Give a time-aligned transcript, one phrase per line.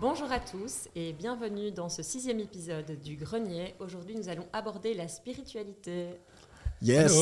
[0.00, 3.74] Bonjour à tous et bienvenue dans ce sixième épisode du Grenier.
[3.80, 6.08] Aujourd'hui, nous allons aborder la spiritualité.
[6.82, 7.12] Yes.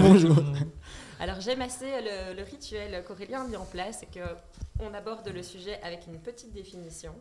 [0.00, 0.36] Bonjour.
[1.18, 4.24] Alors, j'aime assez le, le rituel qu'Aurélien a mis en place et que
[4.78, 7.12] on aborde le sujet avec une petite définition.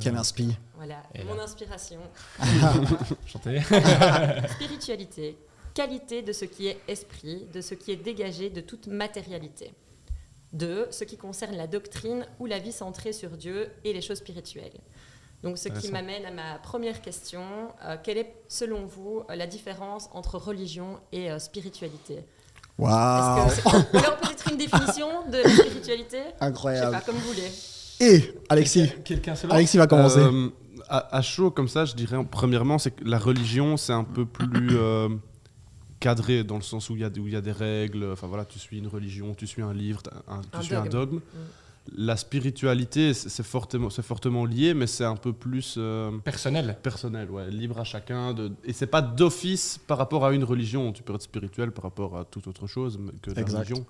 [0.00, 0.56] Quel inspi.
[0.76, 1.42] Voilà, Et mon là.
[1.42, 2.00] inspiration.
[3.26, 3.60] Chanté.
[4.50, 5.36] Spiritualité,
[5.74, 9.74] qualité de ce qui est esprit, de ce qui est dégagé de toute matérialité.
[10.56, 14.18] Deux, ce qui concerne la doctrine ou la vie centrée sur Dieu et les choses
[14.18, 14.80] spirituelles.
[15.42, 17.42] Donc, ce qui m'amène à ma première question.
[17.84, 22.24] Euh, quelle est, selon vous, euh, la différence entre religion et euh, spiritualité?
[22.78, 23.48] Waouh.
[23.92, 26.18] Alors, peut-être une définition de la spiritualité?
[26.18, 26.92] Je sais Incroyable.
[26.92, 27.50] pas, comme vous voulez.
[28.00, 28.90] Et Alexis.
[29.04, 30.20] Quelqu'un Alexis va commencer.
[30.20, 30.48] Euh,
[30.88, 34.24] à, à chaud comme ça, je dirais premièrement, c'est que la religion, c'est un peu
[34.24, 35.08] plus euh,
[36.00, 38.10] cadré dans le sens où il y, a des- où il y a des règles.
[38.12, 40.84] Enfin voilà, tu suis une religion, tu suis un livre, un- tu Un suis un
[40.86, 41.16] dogme.
[41.16, 41.20] dogme.
[41.96, 46.76] La spiritualité, c'est fortement, c'est fortement lié, mais c'est un peu plus euh, Personnel.
[46.82, 48.34] personnel, ouais, libre à chacun.
[48.34, 50.92] De, et c'est pas d'office par rapport à une religion.
[50.92, 53.58] Tu peux être spirituel par rapport à toute autre chose que la Exact.
[53.68, 53.86] religion.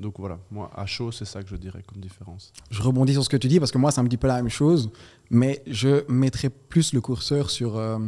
[0.00, 2.52] Donc voilà, moi, à chaud, c'est ça que je dirais comme différence.
[2.70, 4.36] Je rebondis sur ce que tu dis parce que moi, c'est un petit peu la
[4.42, 4.90] même chose,
[5.30, 7.98] mais je mettrais plus le curseur sur, euh,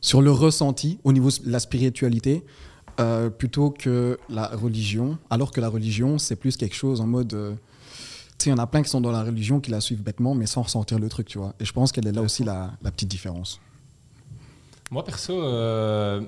[0.00, 2.44] sur le ressenti au niveau de la spiritualité
[3.00, 5.18] euh, plutôt que la religion.
[5.30, 7.34] Alors que la religion, c'est plus quelque chose en mode.
[7.34, 7.52] euh,
[8.38, 10.02] tu sais, il y en a plein qui sont dans la religion qui la suivent
[10.02, 11.54] bêtement, mais sans ressentir le truc, tu vois.
[11.58, 13.60] Et je pense qu'elle est là aussi la, la petite différence.
[14.90, 16.22] Moi, perso, euh,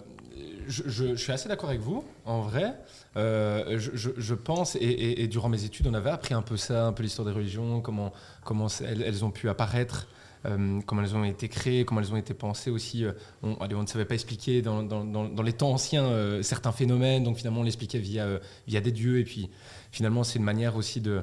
[0.68, 2.74] je, je- je suis assez d'accord avec vous, en vrai.
[3.16, 6.56] Euh, je, je- pense, et, et- et durant mes études, on avait appris un peu
[6.56, 8.12] ça, un peu l'histoire des religions, comment,
[8.44, 10.06] comment elles, elles ont pu apparaître,
[10.46, 13.04] euh, comment elles ont été créées, comment elles ont été pensées aussi.
[13.04, 16.04] Euh, On, allez, on ne savait pas expliquer dans, dans- dans- dans les temps anciens
[16.04, 19.50] euh, certains phénomènes, donc finalement on l'expliquait via, euh, via des dieux, et puis
[19.92, 21.22] finalement c'est une manière aussi de,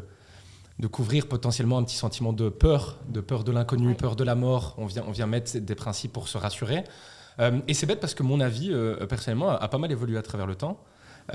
[0.79, 4.35] de couvrir potentiellement un petit sentiment de peur, de peur de l'inconnu, peur de la
[4.35, 4.75] mort.
[4.77, 6.83] On vient, on vient mettre des principes pour se rassurer.
[7.67, 8.71] Et c'est bête parce que mon avis,
[9.07, 10.79] personnellement, a, a pas mal évolué à travers le temps.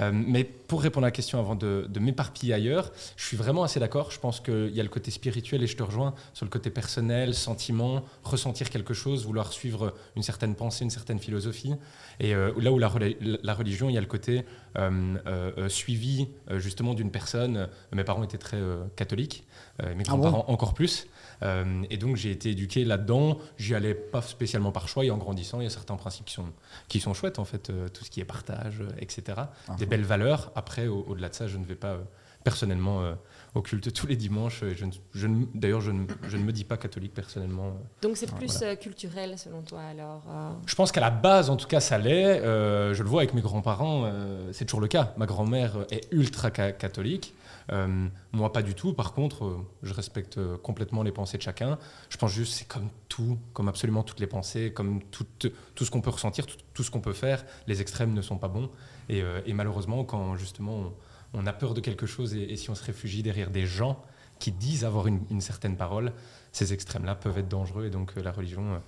[0.01, 3.63] Euh, mais pour répondre à la question avant de, de m'éparpiller ailleurs, je suis vraiment
[3.63, 4.11] assez d'accord.
[4.11, 6.71] Je pense qu'il y a le côté spirituel et je te rejoins sur le côté
[6.71, 11.75] personnel, sentiment, ressentir quelque chose, vouloir suivre une certaine pensée, une certaine philosophie.
[12.21, 14.45] Et euh, là où la, religion, il y a le côté
[14.79, 17.69] euh, suivi justement d'une personne.
[17.93, 18.61] Mes parents étaient très
[18.97, 19.45] catholiques,
[19.81, 20.03] mes Ah bon?
[20.03, 21.07] grands-parents encore plus.
[21.43, 23.39] Euh, et donc j'ai été éduqué là-dedans.
[23.59, 26.35] J'y allais pas spécialement par choix et en grandissant, il y a certains principes qui
[26.35, 26.47] sont,
[26.89, 29.23] qui sont chouettes en fait, euh, tout ce qui est partage, euh, etc.
[29.69, 29.75] Ah.
[29.79, 30.53] Des belles valeurs.
[30.55, 31.99] Après, au- au-delà de ça, je ne vais pas euh,
[32.45, 33.15] personnellement euh,
[33.55, 34.65] au culte tous les dimanches.
[34.75, 37.77] Je ne- je D'ailleurs, je, ne- je ne me dis pas catholique personnellement.
[38.03, 38.77] Donc, c'est plus Voilà.
[38.77, 42.41] culturel, selon toi, alors euh, Je pense qu'à la base, en tout cas, ça l'est.
[42.41, 45.13] Euh, je le vois avec mes grands-parents, euh, c'est toujours le cas.
[45.19, 47.35] Ma grand-mère est ultra ca- catholique.
[47.73, 48.93] Euh, moi, pas du tout.
[48.93, 51.79] Par contre, euh, je respecte euh, complètement les pensées de chacun.
[52.11, 55.27] Je pense juste, c'est comme tout, comme absolument toutes les pensées, comme tout,
[55.75, 56.45] tout ce qu'on peut ressentir,
[56.75, 57.45] tout, ce qu'on peut faire.
[57.67, 58.71] Les extrêmes ne sont pas bons.
[59.09, 59.23] Et,
[59.53, 60.93] malheureusement, quand justement
[61.35, 64.03] on, a peur de quelque chose et, si on se réfugie derrière des gens
[64.39, 66.13] qui disent avoir une, certaine parole,
[66.53, 67.87] ces extrêmes-là peuvent être dangereux.
[67.87, 68.81] Et donc, la religion.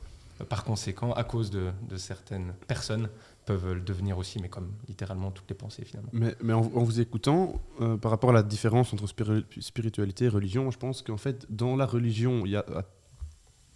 [0.49, 3.09] par conséquent, à cause de certaines personnes,
[3.47, 6.10] peuvent le devenir aussi, mais comme littéralement toutes les pensées finalement.
[6.12, 10.25] Mais, mais en, en vous écoutant, euh, par rapport à la différence entre spiri- spiritualité
[10.27, 12.82] et religion, je pense qu'en fait, dans la religion, il y a euh,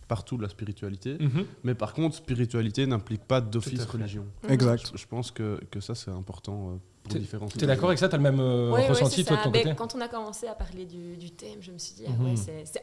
[0.08, 1.18] partout de la spiritualité.
[1.64, 4.24] Mais par contre, spiritualité n'implique pas d'office religion.
[4.44, 4.50] Mhm.
[4.50, 4.90] Exact.
[4.94, 6.76] Je, je pense que, que ça, c'est important euh,
[7.08, 7.58] T'es- différencier.
[7.58, 8.08] Tu es d'accord avec ça?
[8.08, 9.40] Tu as le même euh, Ouais, ressenti toi ça.
[9.42, 9.74] de ton Ben, côté?
[9.76, 12.24] Quand on a commencé à parler du, du thème, je me suis dit, ah Mhm.
[12.34, 12.34] ouais,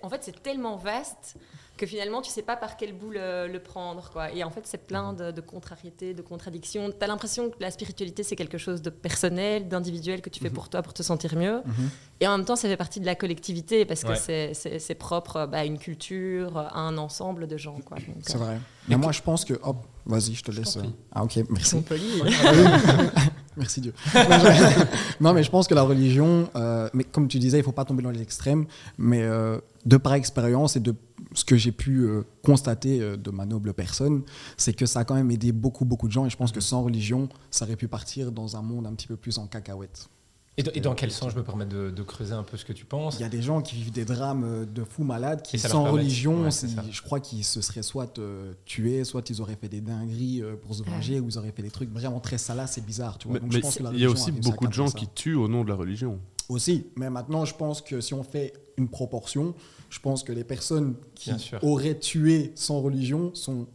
[0.04, 1.36] en fait, c'est tellement vaste
[1.78, 4.10] que finalement, tu sais pas par quel bout le, le prendre.
[4.12, 4.32] Quoi.
[4.32, 6.90] Et en fait, c'est plein de, de contrariétés, de contradictions.
[6.90, 10.50] Tu as l'impression que la spiritualité, c'est quelque chose de personnel, d'individuel que tu fais
[10.50, 11.62] pour toi, pour te sentir mieux.
[11.66, 11.90] Mhm.
[12.22, 14.54] Et en même temps, ça fait partie de la collectivité parce que Ouais.
[14.54, 17.78] c'est- propre bah, à une culture, à un ensemble de gens.
[18.22, 18.58] C'est euh, vrai.
[18.88, 19.54] Mais moi, je pense que.
[19.64, 20.78] Hop, vas-y, je te Je laisse.
[20.78, 21.78] euh, Ah, ok, merci.
[23.58, 23.94] Merci Dieu.
[25.22, 27.86] Non, mais je pense que la religion, euh, mais comme tu disais, il faut pas
[27.86, 28.66] tomber dans les extrêmes.
[28.98, 30.94] Mais euh, de par expérience et de
[31.34, 34.24] ce que j'ai pu euh, constater euh, de ma noble personne,
[34.58, 36.26] c'est que ça a quand même aidé beaucoup, beaucoup de gens.
[36.26, 39.08] Et je pense que sans religion, ça aurait pu partir dans un monde un petit
[39.08, 40.10] peu plus en cacahuète.
[40.58, 41.32] Et, dans- et dans quel sens?
[41.34, 43.30] Je me permets de, de creuser un peu ce que tu penses Il y a
[43.30, 46.50] des gens qui vivent des drames euh, de fous malades qui, sans religion, Ouais,
[46.92, 50.56] je crois qu'ils se seraient soit euh, tués, soit ils auraient fait des dingueries euh,
[50.56, 53.18] pour se venger, ou ils auraient fait des trucs vraiment très salaces et bizarres.
[53.18, 53.34] Tu vois.
[53.36, 55.08] Mais, Donc, mais je pense que la il y a aussi beaucoup de gens qui
[55.10, 56.20] tuent au nom de la religion.
[56.48, 59.56] Aussi, mais maintenant, je pense que si on fait une proportion,
[59.90, 61.32] je pense que les personnes qui
[61.64, 63.68] auraient tué sans religion sont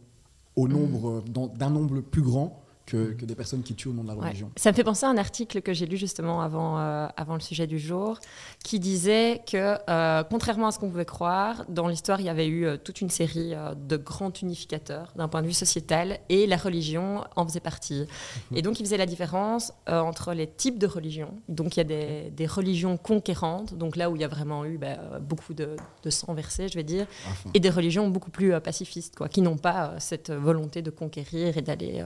[0.55, 2.61] au nombre euh, d'un nombre plus grand
[2.91, 4.27] que, que des personnes qui tuent au nom de la Ouais.
[4.27, 4.51] religion.
[4.57, 7.39] Ça me fait penser à un article que j'ai lu justement avant, euh, avant le
[7.39, 8.19] sujet du jour,
[8.65, 12.47] qui disait que, euh, contrairement à ce qu'on pouvait croire, dans l'histoire, il y avait
[12.47, 13.53] eu euh, toute une série
[13.87, 18.05] de grands unificateurs d'un point de vue sociétal, et la religion en faisait partie.
[18.53, 21.33] Et donc, il faisait la différence entre les types de religions.
[21.47, 24.65] Donc, il y a des, des religions conquérantes, donc là où il y a vraiment
[24.65, 27.05] eu bah, euh, beaucoup de, de sang versé, je vais dire,
[27.53, 31.61] et des religions beaucoup plus pacifistes, quoi, qui n'ont pas cette volonté de conquérir et
[31.61, 32.03] d'aller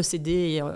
[0.00, 0.68] posséder et euh,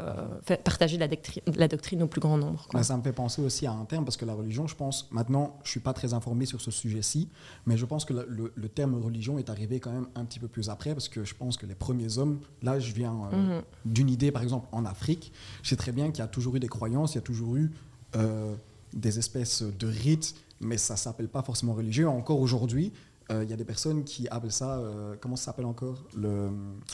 [0.43, 2.67] faire- partager la, doctri- la doctrine au plus grand nombre.
[2.69, 2.81] quoi.
[2.81, 5.09] Mais ça me fait penser aussi à un terme, parce que la religion, je pense,
[5.11, 7.29] maintenant, je suis pas très informé sur ce sujet-ci,
[7.67, 10.71] mais je pense que le, terme religion est arrivé quand même un petit peu plus
[10.71, 13.63] après, parce que je pense que les premiers hommes, là, je viens euh, Mhm.
[13.85, 15.33] d'une idée, par exemple, en Afrique,
[15.63, 17.57] je sais très bien qu'il y a toujours eu des croyances, il y a toujours
[17.57, 17.71] eu
[18.17, 18.55] euh,
[18.95, 22.09] des espèces de rites, mais ça s'appelle pas forcément religieux.
[22.09, 22.93] Encore aujourd'hui,
[23.31, 25.99] euh, il y a des personnes qui appellent ça, euh, comment ça s'appelle encore?
[26.17, 26.51] Le,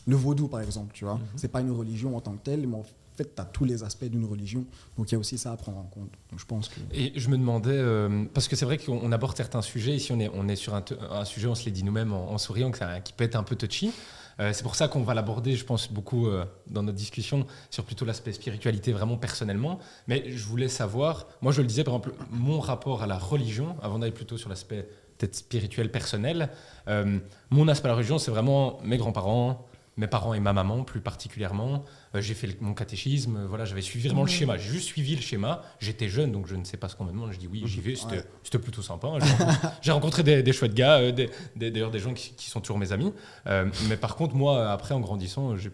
[0.07, 1.15] le vaudou, par exemple, tu vois.
[1.15, 1.21] Mhm.
[1.37, 2.85] C'est pas une religion en tant que telle, mais en
[3.17, 4.65] fait, tu as tous les aspects d'une religion.
[4.99, 6.11] Donc il y a aussi ça à prendre en compte.
[6.31, 6.81] Donc je pense que...
[6.93, 10.13] Et je me demandais, euh, parce que c'est vrai qu'on on aborde certains sujets, ici
[10.13, 12.71] on est, on est sur un, sujet, on se l'est dit nous-mêmes en, en souriant,
[12.71, 13.91] que ça- qui peut être un peu touchy.
[14.39, 17.85] Euh, c'est pour ça qu'on va l'aborder, je pense, beaucoup euh, dans notre discussion sur
[17.85, 19.79] plutôt l'aspect spiritualité, vraiment personnellement.
[20.09, 23.77] Mais je voulais savoir, moi je le disais, par exemple, mon rapport à la religion,
[23.81, 24.87] avant d'aller plutôt sur l'aspect
[25.19, 26.51] peut-être spirituel, personnel,
[26.89, 27.19] euh,
[27.51, 29.67] mon aspect à la religion, c'est vraiment mes grands-parents,
[29.97, 31.83] mes parents et ma maman plus particulièrement.
[32.15, 34.37] Euh, j'ai fait le- mon catéchisme, euh, voilà, j'avais suivi vraiment le Mhm.
[34.37, 34.59] schéma.
[34.59, 35.63] J'ai juste suivi le schéma.
[35.81, 37.33] J'étais jeune, donc je ne sais pas ce qu'on me demande.
[37.33, 37.95] Je dis oui, j'y vais.
[37.97, 38.17] C'était
[38.59, 38.63] Ouais.
[38.63, 39.09] plutôt sympa.
[39.09, 39.19] hein.
[39.83, 42.79] J'ai rencontré, des, des chouettes gars, euh, des- d'ailleurs des gens qui, qui sont toujours
[42.79, 43.13] mes amis.
[43.47, 45.71] Mais par contre, moi, après, en grandissant, j'ai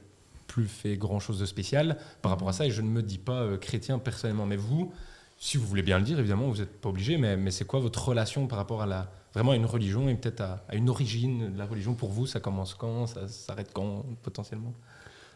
[0.46, 3.18] plus fait grand chose de spécial par rapport à ça et je ne me dis
[3.18, 4.46] pas chrétien personnellement.
[4.46, 4.92] Mais vous,
[5.38, 7.80] si vous voulez bien le dire, évidemment, vous n'êtes pas obligé, mais, mais c'est quoi
[7.80, 10.88] votre relation par rapport à la, vraiment à une religion et peut-être à, à une
[10.88, 13.06] origine de la religion pour vous Ça commence quand?
[13.06, 14.72] Ça s'arrête quand potentiellement?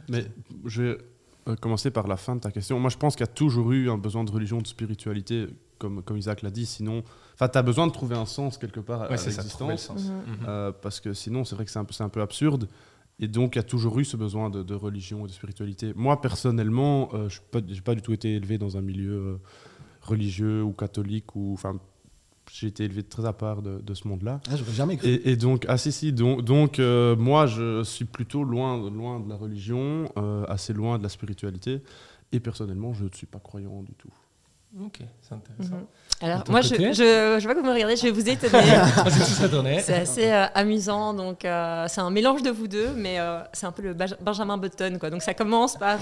[0.08, 0.26] Mais
[0.64, 0.98] je vais
[1.48, 2.78] euh, commencer par la fin de ta question.
[2.78, 5.46] Moi, je pense qu'il y a toujours eu un besoin de religion, de spiritualité,
[5.78, 6.66] comme, comme Isaac l'a dit.
[6.66, 7.02] Sinon,
[7.34, 9.42] enfin, tu as besoin de trouver un sens quelque part à, Ouais, à c'est ça,
[9.44, 10.02] trouver le l'existence.
[10.02, 10.12] sens.
[10.46, 12.68] Euh, parce que sinon, c'est vrai que c'est un, peu- c'est un peu absurde.
[13.18, 15.92] Et donc, il y a toujours eu ce besoin de, de religion et de spiritualité.
[15.96, 19.36] Moi, personnellement, euh, je n'ai pas, du tout été élevé dans un milieu euh,
[20.02, 21.34] religieux ou catholique.
[21.34, 21.78] Ou, enfin,
[22.52, 24.40] j'ai été élevé très à part de, de ce monde-là.
[24.50, 25.08] Ah, j'aurais jamais cru.
[25.08, 29.20] Et, et donc, ah si, si, donc, donc euh, moi, je suis plutôt loin, loin
[29.20, 31.82] de la religion, euh, assez loin de la spiritualité.
[32.32, 34.10] Et personnellement, je ne suis pas croyant du tout.
[34.80, 35.76] Ok, c'est intéressant.
[35.76, 35.86] Mhm.
[36.22, 38.52] Alors, moi, je, je, je vois que vous me regardez, je vais vous étonner.
[38.76, 39.10] Ah,
[39.80, 41.12] c'est assez euh, amusant.
[41.12, 44.56] Donc, euh, c'est un mélange de vous deux, mais euh, c'est un peu le Benjamin
[44.56, 44.96] Button.
[44.98, 45.10] Quoi.
[45.10, 45.98] Donc, ça commence par,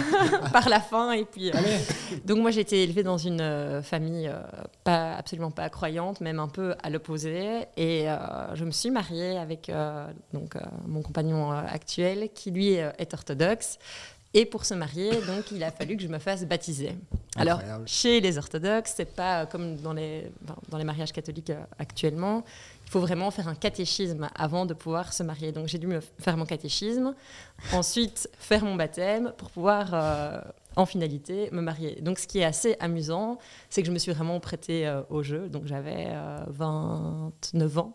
[0.52, 1.12] par la fin.
[1.12, 1.50] Et puis,
[2.24, 4.30] donc, moi, j'ai été élevée dans une famille
[4.84, 7.66] pas, absolument pas croyante, même un peu à l'opposé.
[7.76, 8.06] Et
[8.54, 9.70] je me suis mariée avec
[10.32, 10.54] donc,
[10.86, 13.78] mon compagnon actuel, qui lui est orthodoxe.
[14.34, 16.94] Et pour se marier, donc, il a fallu que je me fasse baptiser.
[17.36, 20.30] Alors, chez les orthodoxes, c'est pas euh, comme dans les,
[20.68, 22.44] dans les mariages catholiques euh, actuellement.
[22.88, 25.52] Il faut vraiment faire un catéchisme avant de pouvoir se marier.
[25.52, 27.14] Donc, j'ai dû me faire mon catéchisme,
[27.74, 30.40] ensuite faire mon baptême pour pouvoir, euh,
[30.74, 32.00] en finalité, me marier.
[32.00, 33.36] Donc, ce qui est assez amusant,
[33.68, 35.50] c'est que je me suis vraiment prêtée euh, au jeu.
[35.50, 37.92] Donc, j'avais euh, 29 ans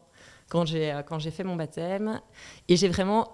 [0.49, 2.21] quand j'ai quand j'ai fait mon baptême.
[2.67, 3.31] Et j'ai vraiment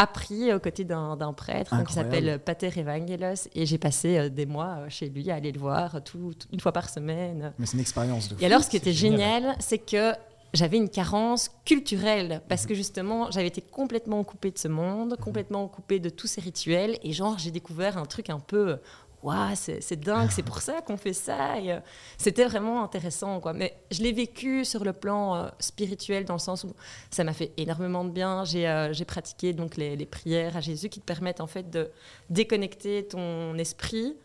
[0.00, 3.48] appris aux côtés d'un prêtre qui s'appelle Pater Evangelos.
[3.54, 6.32] Et j'ai passé euh, des mois euh, chez lui à aller le voir euh, tout-
[6.38, 7.52] tout- une fois par semaine.
[7.58, 8.42] Mais c'est une expérience de fou.
[8.42, 9.42] Et alors, ce qui était génial.
[9.42, 10.12] génial, c'est que
[10.54, 15.68] j'avais une carence culturelle parce que justement, j'avais été complètement coupée de ce monde, complètement
[15.68, 16.98] coupée de tous ces rituels.
[17.02, 18.78] Et genre, j'ai découvert un truc un peu.
[19.22, 21.56] Waouh, c'est dingue, c'est pour ça qu'on fait ça.
[21.56, 21.80] Euh,
[22.16, 23.38] C'était vraiment intéressant.
[23.40, 23.52] Quoi.
[23.52, 26.72] Mais je l'ai vécu sur le plan euh, spirituel, dans le sens où
[27.10, 28.44] ça m'a fait énormément de bien.
[28.44, 31.90] J'ai euh, pratiqué donc, les, les prières à Jésus qui te permettent en fait de
[32.30, 34.16] déconnecter ton esprit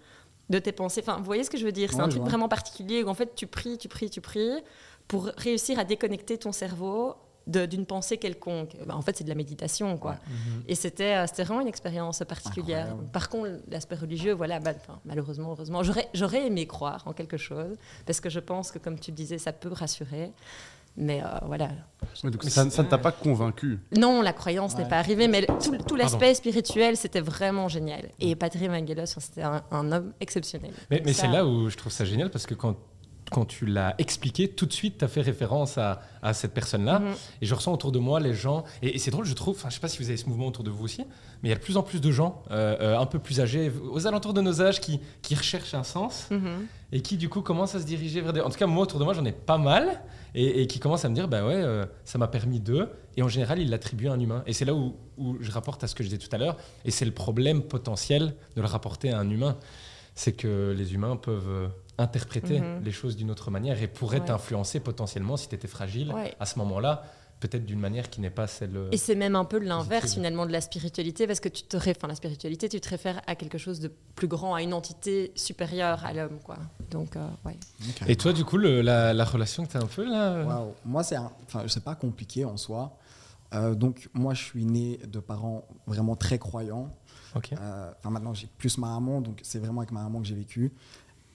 [0.50, 1.02] de tes pensées.
[1.02, 1.90] Enfin, vous voyez ce que je veux dire?
[1.92, 2.30] C'est Ouais, un truc vois.
[2.30, 4.64] vraiment particulier où en fait tu pries, tu pries, tu pries
[5.10, 7.16] pour réussir à déconnecter ton cerveau
[7.48, 8.75] d'une pensée quelconque.
[8.88, 10.16] Ben, en fait, c'est de la méditation, quoi.
[10.68, 12.86] Et c'était euh, c'était vraiment une expérience particulière.
[12.88, 13.12] Incroyable.
[13.12, 17.38] Par contre, l'aspect religieux, voilà, bah, enfin, malheureusement, heureusement, j'aurais j'aurais aimé croire en quelque
[17.38, 17.75] chose
[18.06, 20.32] parce que je pense que, comme tu le disais, ça peut rassurer.
[20.98, 21.66] Mais euh, voilà.
[22.24, 23.80] Ouais, donc Mais ça, ne t'a pas convaincu?
[23.98, 28.10] Non, la croyance n'est pas arrivée, mais tout, tout l'aspect spirituel, c'était vraiment génial.
[28.22, 30.72] Et Patrick Evangelos, enfin, c'était un, un homme exceptionnel.
[30.90, 32.78] Mais, mais Ça- c'est là où je trouve ça génial parce que quand
[33.32, 37.00] quand tu l'as expliqué, tout de suite, tu as fait référence à, à cette personne-là.
[37.00, 37.13] Mhm.
[37.41, 38.63] Et je ressens autour de moi les gens.
[38.84, 40.48] Et, et c'est drôle, je trouve, enfin, je sais pas si vous avez ce mouvement
[40.48, 41.01] autour de vous aussi,
[41.41, 43.41] mais il y a de plus en plus de gens euh, euh, un peu plus
[43.41, 46.67] âgés, aux alentours de nos âges, qui, qui recherchent un sens Mhm.
[46.91, 48.41] et qui, du coup, commencent à se diriger vers des.
[48.41, 50.01] En tout cas, moi, autour de moi, j'en ai pas mal.
[50.38, 52.89] Et, et qui commencent à me dire, bah ouais, euh, ça m'a permis de.
[53.15, 54.44] Et en général, ils l'attribuent à un humain.
[54.46, 56.58] Et c'est là où, où je rapporte à ce que je disais tout à l'heure.
[56.84, 59.55] Et c'est le problème potentiel de le rapporter à un humain.
[60.13, 62.84] C'est que les humains peuvent interpréter Mhm.
[62.84, 64.25] les choses d'une autre manière et pourraient Ouais.
[64.25, 66.34] t'influencer potentiellement si tu étais fragile Ouais.
[66.40, 67.04] à ce moment-là,
[67.42, 68.75] peut-être d'une manière qui n'est pas celle.
[68.75, 71.75] euh, Et c'est même un peu l'inverse finalement de la spiritualité, parce que tu te
[71.78, 74.74] réfères, enfin, la spiritualité, tu te réfères à quelque chose de plus grand, à une
[74.74, 76.58] entité supérieure à l'homme, quoi.
[76.92, 77.58] Donc, euh, ouais.
[78.08, 80.66] Et toi, du coup, le- la, la relation que tu as un peu là euh?
[80.86, 82.98] Moi, c'est enfin, c'est pas compliqué en soi.
[83.54, 86.90] Euh, donc, moi, je suis né de parents vraiment très croyants.
[87.60, 90.72] Euh, maintenant, j'ai plus ma maman, donc c'est vraiment avec ma maman que j'ai vécu.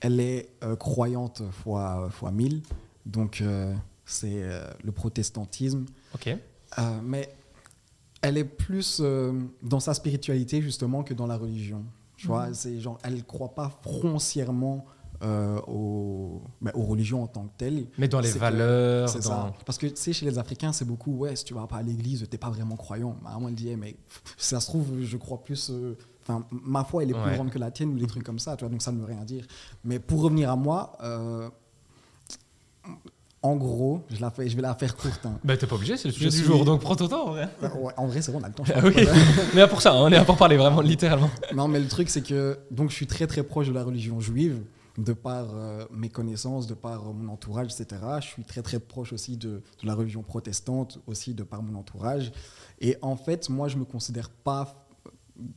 [0.01, 2.61] Elle est euh, croyante fois, fois 1000,
[3.05, 3.73] donc euh,
[4.05, 5.85] c'est euh, le protestantisme.
[6.15, 6.27] Ok.
[6.27, 7.33] Euh, mais
[8.21, 11.83] elle est plus euh, dans sa spiritualité justement que dans la religion.
[12.17, 14.85] Tu vois, c'est genre, elle ne croit pas foncièrement
[15.23, 16.41] euh, aux,
[16.73, 17.85] aux religions en tant que telles.
[17.97, 19.29] Mais dans les que- valeurs, C'est dans...
[19.29, 19.53] ça.
[19.65, 21.81] Parce que tu sais, chez les Africains, c'est beaucoup, ouais, si tu vas pas à
[21.83, 23.15] l'église, t'es pas vraiment croyant.
[23.23, 23.95] Ma maman elle dit, Eh, mais
[24.37, 25.69] ça se trouve, je crois plus.
[25.71, 27.33] euh, Enfin, ma foi, elle est plus Ouais.
[27.35, 29.05] grande que la tienne ou des trucs comme ça, tu vois, donc ça ne veut
[29.05, 29.45] rien dire.
[29.83, 31.49] Mais pour revenir à moi, euh,
[33.43, 35.25] en gros, je, la fais, je vais la faire courte.
[35.25, 35.39] hein.
[35.43, 37.29] Bah, t'es pas obligé, c'est le sujet Je du suis- jour, donc prends ton temps.
[37.29, 37.49] en vrai.
[37.61, 38.63] Ouais, en vrai, c'est bon, on a le temps.
[38.63, 38.93] je Ah oui,
[39.55, 41.29] mais pour ça, hein, on est là pour parler vraiment littéralement.
[41.55, 44.19] Non, mais le truc, c'est que donc je suis très très proche de la religion
[44.19, 44.61] juive,
[44.99, 47.99] de par euh, mes connaissances, de par euh, mon entourage, etc.
[48.21, 49.49] Je suis très très proche aussi de,
[49.81, 52.31] de la religion protestante, aussi de par mon entourage.
[52.79, 54.80] Et en fait, moi, je me considère pas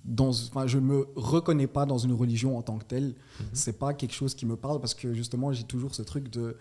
[0.04, 3.14] dans, enfin, je me reconnais pas dans une religion en tant que telle.
[3.52, 6.56] C'est pas quelque chose qui me parle parce que justement, j'ai toujours ce truc de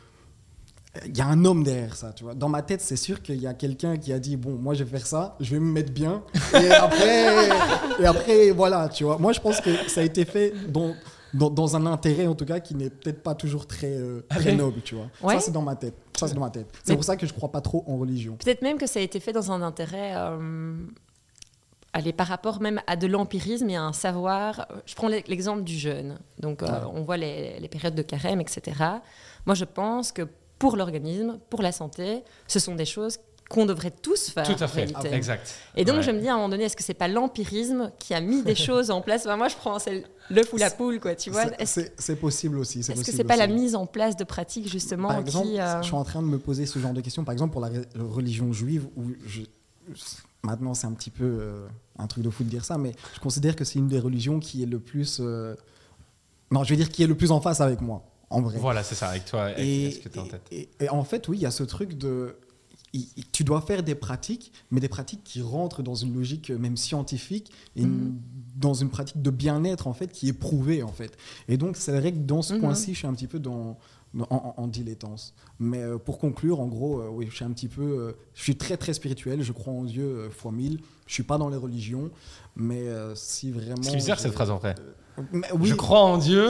[1.07, 2.35] il y a un homme derrière ça, tu vois.
[2.35, 4.83] Dans ma tête, c'est sûr qu'il y a quelqu'un qui a dit bon, moi je
[4.83, 7.49] vais faire ça, je vais me mettre bien, et après,
[7.99, 9.17] et après, voilà, tu vois.
[9.17, 10.93] Moi, je pense que ça a été fait dans,
[11.33, 14.51] dans, dans un intérêt, en tout cas, qui n'est peut-être pas toujours très, euh, très
[14.51, 15.09] ouais noble, tu vois.
[15.23, 15.33] Ouais.
[15.35, 15.95] Ça, c'est dans ma tête.
[16.15, 16.67] Ça, c'est dans ma tête.
[16.83, 18.35] C'est pour ça que je crois pas trop en religion.
[18.35, 20.13] Peut-être même que ça a été fait dans un intérêt.
[20.15, 20.75] euh,
[21.93, 24.67] Allez, par rapport même à de l'empirisme et à un savoir.
[24.85, 26.17] Je prends l'exemple du jeûne.
[26.39, 26.73] Donc, euh, Ouais.
[26.93, 28.75] on voit les, les périodes de carême, etc.
[29.45, 30.23] Moi, je pense que
[30.57, 33.19] pour l'organisme, pour la santé, ce sont des choses
[33.49, 34.43] qu'on devrait tous faire.
[34.47, 35.13] Tout à fait, réalité.
[35.13, 35.53] exact.
[35.75, 36.01] Et donc, Ouais.
[36.01, 38.41] je me dis à un moment donné, est-ce que c'est pas l'empirisme qui a mis
[38.41, 39.27] des choses en place?
[39.27, 41.43] Enfin, Moi, je prends c'est l'œuf ou la poule, quoi, tu vois.
[41.65, 42.79] C'est- possible aussi.
[42.79, 45.59] est-ce que possible c'est pas la mise en place de pratiques, justement, Par exemple, qui.
[45.59, 47.23] euh, je suis en train de me poser ce genre de questions.
[47.23, 47.69] Par exemple, pour la
[47.99, 49.41] religion juive, où je,
[50.43, 53.19] maintenant c'est un petit peu euh, un truc de fou de dire ça, mais je
[53.19, 55.19] considère que c'est une des religions qui est le plus.
[55.19, 55.55] euh,
[56.51, 58.57] non, je veux dire qui est le plus en face avec moi, en vrai.
[58.59, 60.41] Voilà, c'est ça, avec toi, avec Et, ce que tu as en tête.
[60.51, 62.35] et- et en fait, oui, il y a ce truc de.
[63.31, 66.77] tu dois faire des pratiques, mais des pratiques qui rentrent dans une logique euh, même
[66.77, 68.15] scientifique, et Mhm.
[68.55, 71.17] dans une pratique de bien-être en fait qui est prouvée en fait.
[71.47, 72.59] Et donc c'est vrai que dans ce Mhm.
[72.61, 73.79] point-ci, je suis un petit peu dans-
[74.19, 75.33] en, en dilettance.
[75.59, 78.43] Mais euh, pour conclure, en gros, euh, oui, je suis un petit peu, euh, je
[78.43, 79.41] suis très très spirituel.
[79.41, 80.79] Je crois en Dieu euh, fois mille.
[81.07, 82.09] Je suis pas dans les religions,
[82.55, 83.81] mais euh, si vraiment.
[83.81, 84.75] C'est bizarre cette phrase en vrai.
[85.31, 85.67] Mais oui.
[85.69, 86.47] Je crois en Dieu.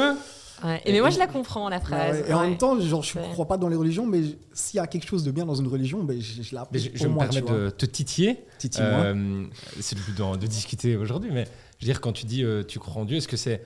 [0.64, 0.82] ouais.
[0.86, 2.22] Et mais moi, je la comprends, la Ouais, phrase.
[2.22, 2.30] ouais.
[2.30, 2.50] Et en ouais.
[2.50, 3.28] même temps, genre, je Ouais.
[3.32, 4.22] crois pas dans les religions, mais
[4.54, 6.92] s'il y a quelque chose de bien dans une religion, ben, je, je Mais l'applique
[6.94, 8.40] je, je me moi, permets de te titiller.
[8.60, 9.00] Titille-moi.
[9.00, 9.46] Euh,
[9.82, 11.46] c'est le but de, de discuter aujourd'hui, mais
[11.80, 13.64] je veux dire, quand tu dis euh, tu crois en Dieu, est-ce que c'est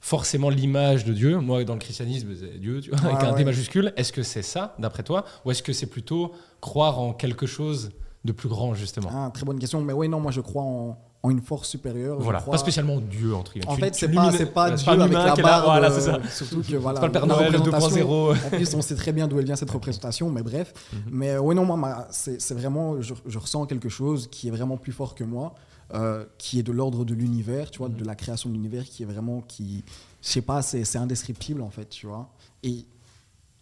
[0.00, 3.32] forcément l'image de Dieu Moi, dans le christianisme, c'est Dieu, tu vois, avec Ouais, un
[3.32, 3.44] D ouais.
[3.44, 3.92] majuscule.
[3.96, 7.90] Est-ce que c'est ça, d'après toi Ou est-ce que c'est plutôt croire en quelque chose
[8.24, 9.80] de plus grand, justement Ah, très bonne question.
[9.80, 12.18] Mais oui, non, moi je crois en, en une force supérieure.
[12.20, 13.68] Voilà, crois- pas spécialement Dieu, entre guillemets.
[13.68, 15.64] En fait, c'est pas, pas Dieu un avec la barbe.
[15.64, 16.30] Voilà, c'est euh, ça.
[16.30, 17.00] Surtout que voilà.
[17.00, 18.46] Pas le Père Noël représentation- 2.0.
[18.46, 20.72] En plus, on sait très bien d'où elle vient cette représentation, mais bref.
[20.92, 20.98] Mhm.
[21.10, 24.76] Mais oui, non, moi, c'est c'est vraiment, je, je ressens quelque chose qui est vraiment
[24.76, 25.54] plus fort que moi,
[25.94, 29.02] euh, qui est de l'ordre de l'univers, tu vois, de la création de l'univers, qui
[29.02, 29.84] est vraiment, qui,
[30.22, 32.30] je sais pas, c'est indescriptible en fait, tu vois.
[32.62, 32.84] Et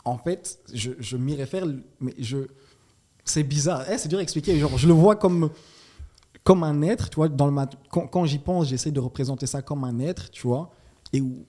[0.04, 1.66] en fait, je, je m'y réfère,
[2.00, 2.38] mais je,
[3.25, 4.59] c'est bizarre, Eh, c'est dur à expliquer.
[4.59, 5.50] Genre, je le vois comme
[6.45, 9.62] comme un être, tu vois, dans le quand, quand j'y pense, j'essaie de représenter ça
[9.62, 10.71] comme un être, tu vois,
[11.12, 11.45] et où,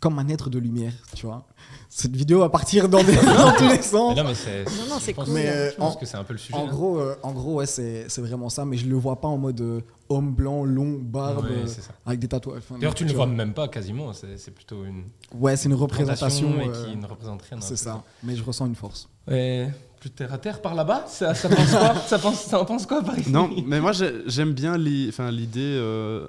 [0.00, 1.44] comme un être de lumière, tu vois.
[1.88, 4.16] Cette vidéo va partir dans, des- dans tous les Mais sens.
[4.16, 4.64] non, mais c'est.
[4.64, 5.24] Non, non, c'est cool.
[5.28, 6.54] Mais, euh, Je pense en- que c'est un peu le sujet.
[6.58, 6.68] En hein.
[6.68, 9.38] gros, euh, en gros, ouais, c'est c'est vraiment ça, mais je le vois pas en
[9.38, 11.66] mode euh, homme blanc, long, barbe, Ouais, euh,
[12.04, 12.58] avec des tatouages.
[12.58, 14.12] Enfin, D'ailleurs, tu ne le vois même pas quasiment.
[14.12, 16.60] C'est c'est plutôt une Ouais, c'est une représentation.
[16.60, 17.60] et euh, qui ne représente rien.
[17.60, 19.08] c'est ça, mais je ressens une force.
[19.28, 21.94] Ouais, plus terre à terre par là-bas, ça, ça pense quoi?
[22.06, 25.10] Ça, pense, ça en pense quoi par ici Non, mais moi j'ai- j'aime bien l'i-
[25.32, 25.60] l'idée.
[25.78, 26.26] euh,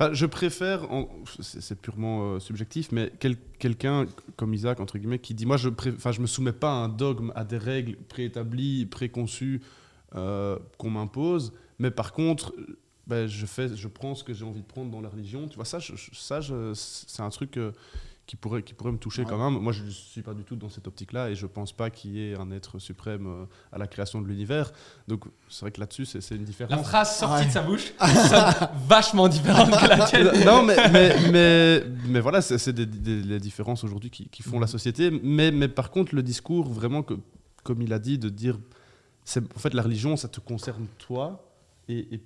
[0.00, 0.86] Enfin, je préfère,
[1.40, 5.68] c'est purement euh, subjectif, mais quel- quelqu'un comme Isaac, entre guillemets, qui dit Moi, je
[5.68, 9.60] ne enfin, je me soumets pas à un dogme, à des règles préétablies, préconçues
[10.14, 12.54] euh, qu'on m'impose, mais par contre,
[13.08, 15.48] ben, je, fais, je prends ce que j'ai envie de prendre dans la religion.
[15.48, 15.78] Tu vois, ça,
[16.12, 16.40] ça
[16.74, 17.72] c'est un truc euh,
[18.28, 19.28] qui, pourrait, qui pourrait me toucher Ouais.
[19.28, 19.58] quand même.
[19.60, 21.88] Moi, je ne suis pas du tout dans cette optique-là et je ne pense pas
[21.88, 24.70] qu'il y ait un être suprême euh, à la création de l'univers.
[25.08, 26.70] Donc, c'est vrai que là-dessus, c'est c'est une différence.
[26.76, 27.46] La phrase sortie Ouais.
[27.46, 27.92] de sa bouche
[28.28, 30.30] sonne vachement différente que la tienne.
[30.44, 34.42] non, mais, mais, mais, mais voilà, c'est c'est des, des- les différences aujourd'hui qui, qui
[34.42, 35.10] font la société.
[35.10, 37.14] Mais, mais par contre, le discours, vraiment, que,
[37.64, 38.58] comme il a dit, de dire,
[39.24, 41.50] c'est en fait, la religion, ça te concerne toi
[41.88, 42.20] et, et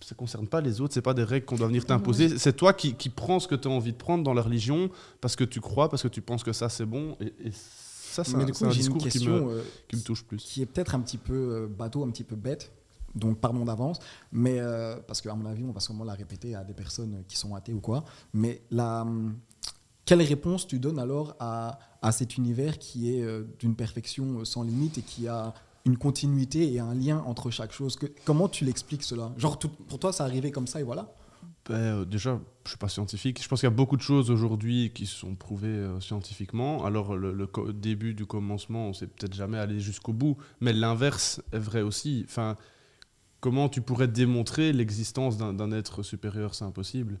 [0.00, 0.94] ça concerne pas les autres.
[0.94, 2.38] C'est pas des règles qu'on doit venir t'imposer.
[2.38, 4.90] C'est toi qui, qui prends ce que tu as envie de prendre dans la religion
[5.20, 7.16] parce que tu crois, parce que tu penses que ça c'est bon.
[7.20, 10.24] Et, et ça, c'est un, coup, une discours qui question me, euh, qui me touche
[10.24, 10.38] plus.
[10.38, 12.72] qui est peut-être un petit peu euh, bateau, un petit peu bête,
[13.14, 13.98] donc pardon d'avance,
[14.32, 17.36] mais euh, parce qu'à mon avis, on va sûrement la répéter à des personnes qui
[17.36, 18.04] sont athées ou quoi.
[18.32, 19.36] Mais la, hum,
[20.04, 23.26] quelle réponse tu donnes alors à, à cet univers qui est
[23.58, 25.52] d'une perfection sans limite et qui a
[25.88, 29.32] une continuité et un lien entre chaque chose que, Comment tu l'expliques cela?
[29.36, 31.12] Genre, tout- pour toi, ça arrivé comme ça et voilà?
[31.68, 33.42] Ben, euh, déjà, je suis pas scientifique.
[33.42, 36.84] Je pense qu'il y a beaucoup de choses aujourd'hui qui sont prouvées euh, scientifiquement.
[36.84, 40.36] Alors, le, début du commencement, on sait peut-être jamais aller jusqu'au bout.
[40.60, 42.24] Mais l'inverse est vrai aussi.
[42.26, 42.56] Enfin,
[43.40, 47.18] comment tu pourrais démontrer l'existence d'un être supérieur C'est impossible.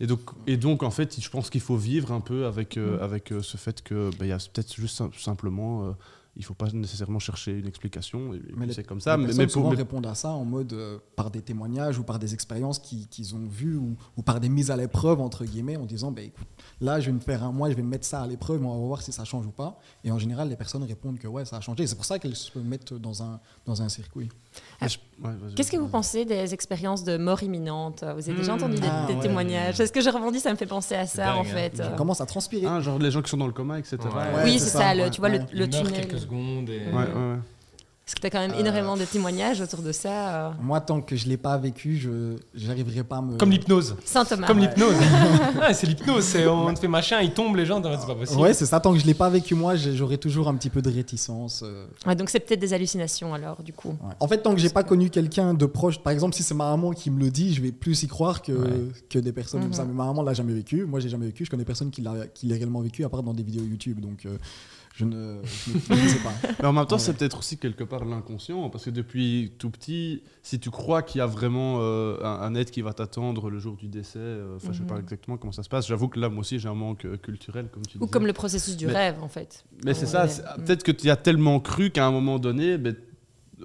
[0.00, 3.02] Et donc, et donc, en fait, je pense qu'il faut vivre un peu avec, euh,
[3.02, 5.94] avec euh, ce fait que ben, il y a peut-être juste sim- simplement.
[6.38, 8.32] Il faut pas nécessairement chercher une explication.
[8.32, 8.40] Et,
[8.72, 9.16] c'est comme ça.
[9.16, 11.98] les Mais, mais pour- souvent mais- répondent à ça en mode euh, par des témoignages
[11.98, 15.20] ou par des expériences qui- qu'ils ont vues ou, ou par des mises à l'épreuve
[15.20, 16.46] entre guillemets en disant bah, écoute
[16.80, 18.70] là je vais me faire un mois je vais me mettre ça à l'épreuve on
[18.80, 21.44] va voir si ça change ou pas et en général les personnes répondent que ouais
[21.44, 24.28] ça a changé c'est pour ça qu'elles se mettent dans un dans un circuit
[24.82, 28.56] je- ouais, Qu'est-ce que vous pensez des expériences de mort imminente Vous avez déjà Hmm.
[28.56, 29.20] entendu des, Ah, des ouais.
[29.20, 31.44] témoignages Est-ce que je rebondis Ça me fait penser à ça, dingue, en hein.
[31.44, 31.72] fait.
[31.76, 31.90] je euh.
[31.96, 33.96] commence à transpirer Ah, genre les gens qui sont dans le coma, etc.
[34.02, 34.08] Ouais.
[34.10, 35.38] Ouais, oui, c'est ça, ça, le- ouais, tu vois, ouais.
[35.38, 35.92] le, Il le tunnel.
[35.92, 36.82] quelques secondes et...
[38.08, 40.48] Parce que tu as quand même Euh, énormément de témoignages autour de ça.
[40.48, 40.50] euh.
[40.62, 43.96] moi tant que je l'ai pas vécu je j'arriverai pas à me Comme l'hypnose.
[44.02, 44.46] Saint Thomas.
[44.46, 44.94] Comme l'hypnose.
[45.60, 46.24] Ouais, c'est l'hypnose.
[46.24, 48.40] C'est on te fait machin, il tombe, les gens, c'est pas possible.
[48.40, 50.80] ouais c'est ça tant que je l'ai pas vécu moi j'aurai toujours un petit peu
[50.80, 51.86] de réticence euh.
[52.06, 53.90] Ouais, donc c'est peut-être des hallucinations alors, du coup.
[53.90, 54.14] Ouais.
[54.20, 56.70] En fait, tant que j'ai pas connu quelqu'un de proche, par exemple, si c'est ma
[56.70, 58.70] maman qui me le dit, je vais plus y croire que, Ouais.
[59.10, 59.82] que des personnes comme ça.
[59.82, 59.90] Mhm.
[59.90, 60.86] Mais ma maman l'a jamais vécu.
[60.86, 61.44] Moi, j'ai jamais vécu.
[61.44, 64.00] Je connais personne qui l'a qui l'a réellement vécu, à part dans des vidéos YouTube.
[64.00, 64.38] Donc, euh,
[64.98, 66.32] je ne, je sais pas.
[66.60, 67.00] Mais en même temps, Ouais.
[67.00, 71.20] c'est peut-être aussi quelque part l'inconscient, parce que depuis tout petit, si tu crois qu'il
[71.20, 74.56] y a vraiment euh, un, un être qui va t'attendre le jour du décès, euh,
[74.56, 75.02] enfin, je sais pas Mhm.
[75.02, 75.86] exactement comment ça se passe.
[75.86, 78.10] J'avoue que là, moi aussi, j'ai un manque euh, culturel, comme tu Ou disais.
[78.10, 79.64] comme le processus du Mais- rêve, en fait.
[79.84, 80.64] Mais c'est ça, c'est- Mm.
[80.64, 82.96] peut-être que tu y as tellement cru qu'à un moment donné, ben,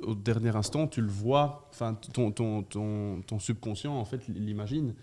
[0.04, 4.94] au dernier instant, tu le vois, enfin, ton, ton, ton, ton subconscient, en fait, l'imagine.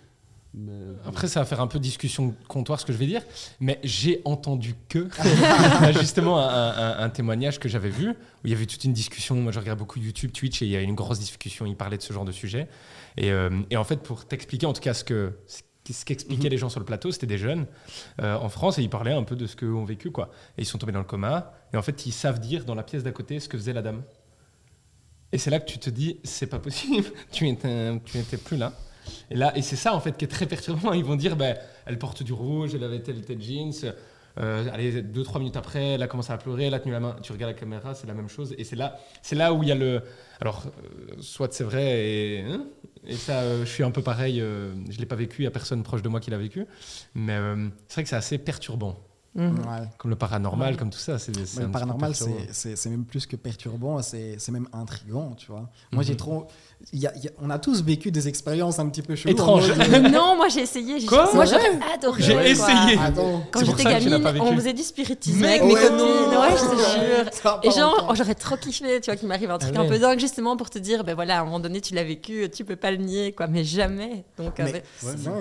[0.52, 0.72] Mais,
[1.06, 3.22] Après, ça va faire un peu discussion de comptoir ce que je vais dire,
[3.60, 5.08] mais j'ai entendu que
[6.00, 8.14] justement un, un- un témoignage que j'avais vu où
[8.46, 9.36] il y avait toute une discussion.
[9.36, 11.66] Moi, je regarde beaucoup YouTube, Twitch et il y a une grosse discussion.
[11.66, 12.66] Il parlait de ce genre de sujet.
[13.16, 15.38] Et, euh, et en fait, pour t'expliquer en tout cas ce que
[15.88, 16.50] ce qu'expliquaient Mhm.
[16.52, 17.66] les gens sur le plateau, c'était des jeunes
[18.20, 20.10] euh, en France et ils parlaient un peu de ce qu'eux ont vécu.
[20.10, 20.30] Quoi.
[20.58, 21.52] Et ils sont tombés dans le coma.
[21.72, 23.82] Et en fait, ils savent dire dans la pièce d'à côté ce que faisait la
[23.82, 24.02] dame.
[25.32, 28.56] Et c'est là que tu te dis, c'est pas possible, tu étais, tu n'étais plus
[28.56, 28.72] là.
[29.30, 30.92] Et c'est ça en fait qui est très perturbant.
[30.92, 33.72] Ils vont dire, ben, elle porte du rouge, elle avait tel tel jeans.
[34.38, 37.00] Euh, allez, deux trois minutes après, elle a commencé à pleurer, elle a tenu la
[37.00, 37.16] main.
[37.22, 38.54] Tu regardes la caméra, c'est la même chose.
[38.58, 40.02] Et c'est là, où il y a le.
[40.40, 42.64] Alors, euh, soit c'est vrai et hein,
[43.12, 44.38] ça, euh, je suis un peu pareil.
[44.38, 46.66] je l'ai pas vécu, il y a personne proche de moi qui l'a vécu.
[47.14, 47.36] Mais
[47.88, 48.98] c'est vrai que c'est assez perturbant,
[49.34, 49.58] Mhm.
[49.60, 49.86] Ouais.
[49.96, 50.76] comme le paranormal, Ouais.
[50.76, 51.18] comme tout ça.
[51.20, 55.34] C'est, c'est le paranormal, c'est- c'est c'est même plus que perturbant, c'est c'est même intriguant,
[55.36, 55.70] tu vois.
[55.92, 56.18] Moi, j'ai Mhm.
[56.18, 56.46] trop.
[56.94, 59.32] il y a- y a- on a tous vécu des expériences un petit peu cheloues.
[59.34, 59.68] Étranges.
[60.14, 60.98] non, moi j'ai essayé.
[60.98, 62.22] j'ai- Quoi Moi j'aurais adoré.
[62.22, 62.48] J'ai quoi.
[62.48, 62.98] essayé.
[62.98, 63.42] Attends.
[63.52, 65.96] Quand j'étais gamine, on faisait du spiritisme Mais avec mes copines.
[65.96, 66.40] non.
[66.40, 66.76] Ouais, je te
[67.44, 67.60] jure.
[67.64, 69.98] Et genre, oh, j'aurais trop kiffé, tu vois, qu'il m'arrive un truc Ah un peu
[69.98, 72.64] dingue, justement pour te dire, ben voilà, à un moment donné, tu l'as vécu, tu
[72.64, 74.24] peux pas le nier, quoi, mais jamais.
[74.38, 74.66] Donc, euh,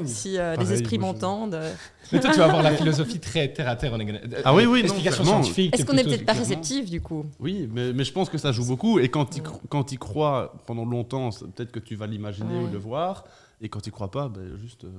[0.05, 1.73] si euh, les esprits m'entendent, euh,
[2.11, 3.93] Mais toi, tu vas avoir la philosophie très terre à terre.
[3.93, 3.99] en
[4.45, 5.43] Ah oui, oui, non, Explication clairement.
[5.43, 5.75] scientifique.
[5.75, 7.25] est-ce qu'on est peut-être pas réceptif du coup?
[7.39, 8.99] Oui, mais, mais je pense que ça joue beaucoup.
[8.99, 12.63] Et quand tu quand y crois pendant longtemps, peut-être que tu vas l'imaginer Ouais.
[12.63, 13.23] ou le voir.
[13.61, 14.85] Et quand tu crois pas, ben juste.
[14.85, 14.89] euh,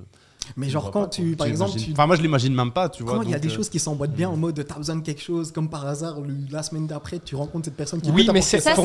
[0.55, 2.89] Mais tu genre, quand pas, tu, par exemple, tu, Enfin, moi, je l'imagine même pas,
[2.89, 3.15] tu vois.
[3.15, 5.01] quand il y a des euh, choses qui s'emboîtent bien en mode t'as besoin de
[5.01, 8.23] quelque chose, comme par hasard, le- la semaine d'après, tu rencontres cette personne qui Oui,
[8.25, 8.75] peut mais c'est- Ça,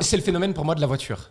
[0.00, 1.30] c'est le phénomène pour moi de la voiture.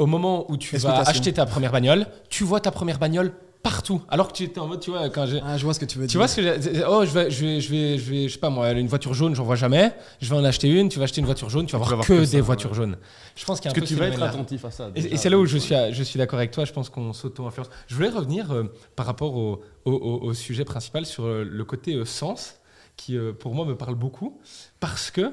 [0.00, 4.00] Au moment où tu vas acheter ta première bagnole, tu vois ta première bagnole partout.
[4.08, 5.40] Alors que tu étais en mode, tu vois, quand j'ai.
[5.44, 6.20] Ah, je vois ce que tu veux Tu dire.
[6.20, 8.38] vois ce que j'ai- Oh, je vais, je vais, je vais, je vais, je sais
[8.38, 9.92] pas moi, une voiture jaune, j'en vois jamais.
[10.20, 12.06] Je vais en acheter une, tu vas acheter une voiture jaune, tu vas Tu voir
[12.06, 12.76] que, que des voitures ouais.
[12.76, 12.96] jaunes.
[13.36, 14.70] Je pense qu'il y a un Parce que peu tu ce vas être attentif à
[14.70, 14.88] ça.
[14.94, 15.14] Et, déjà.
[15.14, 16.64] et c'est là où je suis, à- je suis d'accord avec toi.
[16.64, 17.68] Je pense qu'on s'auto-influence.
[17.86, 18.64] Je voulais revenir euh,
[18.96, 22.56] par rapport au, au- au- au sujet principal sur euh, le côté euh, sens,
[22.96, 24.38] qui euh, pour moi me parle beaucoup,
[24.80, 25.32] parce que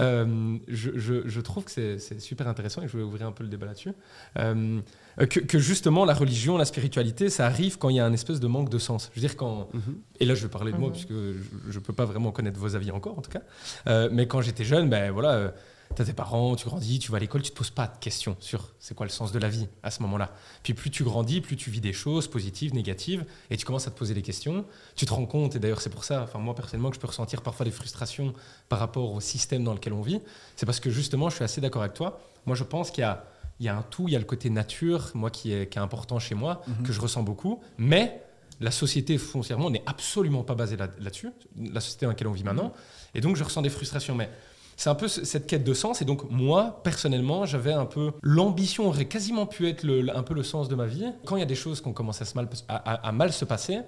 [0.00, 3.44] euh, je, je- je trouve que c'est super intéressant et je voulais ouvrir un peu
[3.44, 3.92] le débat là-dessus.
[4.38, 4.80] Euh,
[5.18, 8.40] que, que justement la religion, la spiritualité, ça arrive quand il y a un espèce
[8.40, 9.10] de manque de sens.
[9.14, 9.96] Je veux dire quand Mhm.
[10.20, 10.92] et là je vais parler de moi Mhm.
[10.94, 13.42] puisque je ne peux pas vraiment connaître vos avis encore en tout cas.
[13.88, 15.52] Euh, mais quand j'étais jeune, ben voilà,
[15.92, 17.96] euh, t'as tes parents, tu grandis, tu vas à l'école, tu te poses pas de
[17.98, 20.32] questions sur c'est quoi le sens de la vie à ce moment-là.
[20.62, 23.90] Puis plus tu grandis, plus tu vis des choses positives, négatives, et tu commences à
[23.90, 24.64] te poser des questions.
[24.96, 27.06] Tu te rends compte, et d'ailleurs c'est pour ça, enfin moi personnellement, que je peux
[27.08, 28.32] ressentir parfois des frustrations
[28.68, 30.20] par rapport au système dans lequel on vit.
[30.56, 32.20] C'est parce que justement, je suis assez d'accord avec toi.
[32.46, 33.24] Moi, je pense qu'il y a,
[33.60, 35.78] il y a un tout, il y a le côté nature, moi qui est, qui
[35.78, 36.82] est important chez moi, Mhm.
[36.86, 38.22] que je ressens beaucoup, mais
[38.60, 42.44] la société foncièrement n'est absolument pas basée là- là-dessus, la société dans laquelle on vit
[42.44, 42.72] maintenant.
[43.14, 44.14] Et donc, je ressens des frustrations.
[44.14, 44.30] Mais
[44.76, 46.02] c'est un peu ce- cette quête de sens.
[46.02, 50.34] Et donc, moi, personnellement, j'avais un peu l'ambition, aurait quasiment pu être le- un peu
[50.34, 51.06] le sens de ma vie.
[51.26, 53.12] Quand il y a des choses qui ont commencé à, se mal, à- à- à
[53.12, 53.80] mal se passer,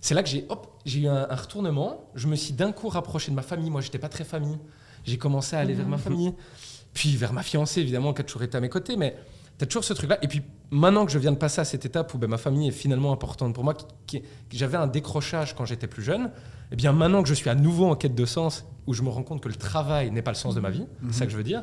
[0.00, 2.04] c'est là que j'ai eu un, un retournement.
[2.14, 3.70] Je me suis d'un coup rapproché de ma famille.
[3.70, 4.58] Moi, j'étais pas très famille.
[5.04, 6.34] J'ai commencé à aller vers ma famille,
[6.94, 8.96] puis vers ma fiancée, évidemment, qui a toujours été à mes côtés.
[8.96, 9.16] Mais
[9.58, 10.18] tu as toujours ce truc-là.
[10.22, 12.68] Et puis, maintenant que je viens de passer à cette étape où ben, ma famille
[12.68, 13.74] est finalement importante pour moi,
[14.52, 16.30] j'avais un décrochage quand j'étais plus jeune,
[16.72, 19.08] et bien maintenant que je suis à nouveau en quête de sens, où je me
[19.08, 21.32] rends compte que le travail n'est pas le sens de ma vie, c'est ça que
[21.32, 21.62] je veux dire,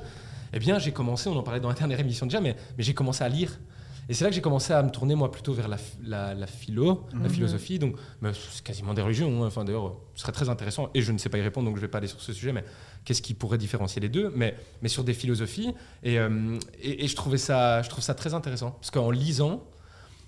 [0.54, 2.94] eh bien j'ai commencé, on en parlait dans la dernière émission déjà, mais, mais j'ai
[2.94, 3.60] commencé à lire.
[4.08, 6.46] Et c'est là que j'ai commencé à me tourner, moi, plutôt vers la, la, la
[6.46, 7.30] philo, la Mhm.
[7.30, 7.80] philosophie.
[7.80, 9.44] Donc, c'est quasiment des religions.
[9.44, 9.48] hein.
[9.48, 10.92] Enfin, d'ailleurs, ce serait très intéressant.
[10.94, 12.32] Et je ne sais pas y répondre, donc je ne vais pas aller sur ce
[12.32, 12.54] sujet.
[12.54, 12.64] Mais
[13.04, 14.32] qu'est-ce qui pourrait différencier les deux?
[14.36, 15.74] Mais, mais sur des philosophies.
[16.04, 18.70] Et, euh, et, et je, trouvais ça, je trouve ça très intéressant.
[18.80, 19.64] Parce qu'en lisant,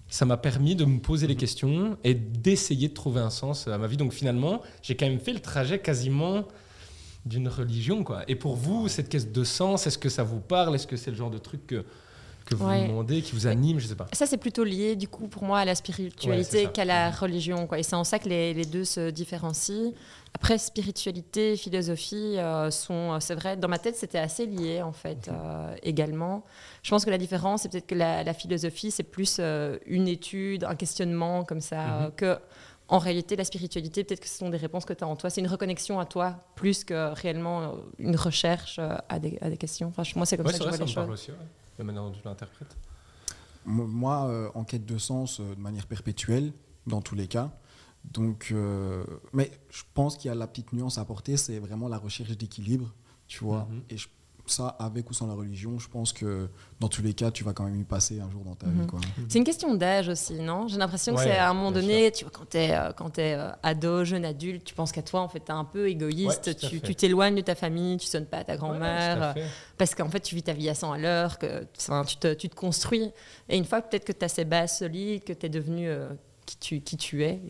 [0.09, 3.77] ça m'a permis de me poser les questions et d'essayer de trouver un sens à
[3.77, 3.97] ma vie.
[3.97, 6.47] Donc, finalement, j'ai quand même fait le trajet quasiment
[7.25, 8.03] d'une religion.
[8.03, 8.23] Quoi.
[8.27, 10.75] Et pour vous, cette quête de sens, est-ce que ça vous parle?
[10.75, 11.83] Est-ce que c'est le genre de truc que,
[12.47, 12.87] que vous Ouais.
[12.87, 14.07] demandez, qui vous anime Je sais pas.
[14.13, 17.67] Ça, c'est plutôt lié, du coup, pour moi, à la spiritualité qu'à la religion.
[17.67, 17.79] Quoi.
[17.79, 19.93] Et c'est en ça que les, les deux se différencient.
[20.33, 24.91] Après, spiritualité, philosophie euh, sont, euh, c'est vrai, dans ma tête, c'était assez lié, en
[24.91, 26.43] fait, euh, également.
[26.83, 30.07] Je pense que la différence, c'est peut-être que la, la philosophie, c'est plus euh, une
[30.07, 32.37] étude, un questionnement, comme ça, euh, que.
[32.89, 35.29] En réalité, la spiritualité, peut-être que ce sont des réponses que tu as en toi.
[35.29, 39.89] C'est une reconnexion à toi, plus que réellement une recherche à des, à des questions.
[39.89, 40.95] Enfin, moi, c'est comme Ouais, ça que je vois ça les choses.
[40.95, 41.37] parle aussi, ouais.
[41.77, 42.75] La manière dont tu l'interprètes.
[43.65, 46.53] Mo- Moi, euh, en quête de sens euh, de manière perpétuelle,
[46.85, 47.51] dans tous les cas.
[48.05, 51.89] Donc, euh, mais je pense qu'il y a la petite nuance à apporter, c'est vraiment
[51.89, 52.93] la recherche d'équilibre,
[53.27, 53.65] tu vois.
[53.69, 53.81] Mhm.
[53.89, 54.07] Et je-
[54.51, 57.53] ça, avec ou sans la religion, je pense que dans tous les cas, tu vas
[57.53, 58.81] quand même y passer un jour dans ta Mhm.
[58.81, 58.99] vie, quoi.
[59.29, 60.67] C'est une question d'âge aussi, non?
[60.67, 63.33] J'ai l'impression que c'est à un moment donné, tu vois, quand tu es, quand t'es,
[63.33, 66.47] euh, ado, jeune adulte, tu penses qu'à toi, en fait, tu es un peu égoïste,
[66.47, 70.09] Ouais, tu t'éloignes de ta famille, tu sonnes pas à ta grand-mère, euh, parce qu'en
[70.09, 72.55] fait, tu vis ta vie à 100 à l'heure, que enfin, tu, te, tu te
[72.55, 73.11] construis.
[73.49, 76.09] Et une fois, peut-être que tu as ces bases solides, que tu es devenu euh,
[76.45, 77.41] qui, tu, qui tu es,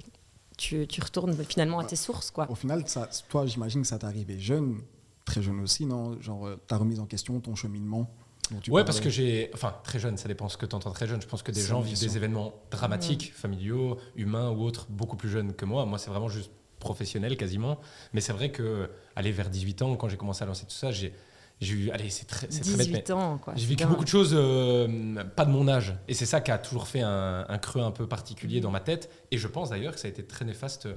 [0.57, 2.49] tu, tu retournes finalement à tes sources, quoi.
[2.49, 4.81] Au final, ça, toi, j'imagine que ça t'est arrivé jeune,
[5.27, 6.19] très jeune aussi, non?
[6.21, 8.09] Genre, euh, ta remise en question, ton cheminement
[8.49, 8.85] tu Ouais, parlais.
[8.85, 9.51] parce que j'ai.
[9.53, 11.21] Enfin, très jeune, ça dépend ce que tu entends très jeune.
[11.21, 15.29] Je pense que des gens vivent des événements dramatiques, familiaux, humains ou autres, beaucoup plus
[15.29, 15.85] jeunes que moi.
[15.85, 17.77] Moi, c'est vraiment juste professionnel quasiment.
[18.13, 20.91] Mais c'est vrai que, aller vers 18 ans, quand j'ai commencé à lancer tout ça,
[20.91, 21.13] j'ai
[21.59, 21.89] j'ai eu.
[21.91, 23.51] Allez, c'est très, c'est très bête, mais 18 ans, quoi.
[23.57, 23.89] J'ai vécu dingue.
[23.91, 25.95] beaucoup de choses, euh, pas de mon âge.
[26.07, 28.63] Et c'est ça qui a toujours fait un, un creux un peu particulier Mhm.
[28.63, 29.09] dans ma tête.
[29.31, 30.87] Et je pense d'ailleurs que ça a été très néfaste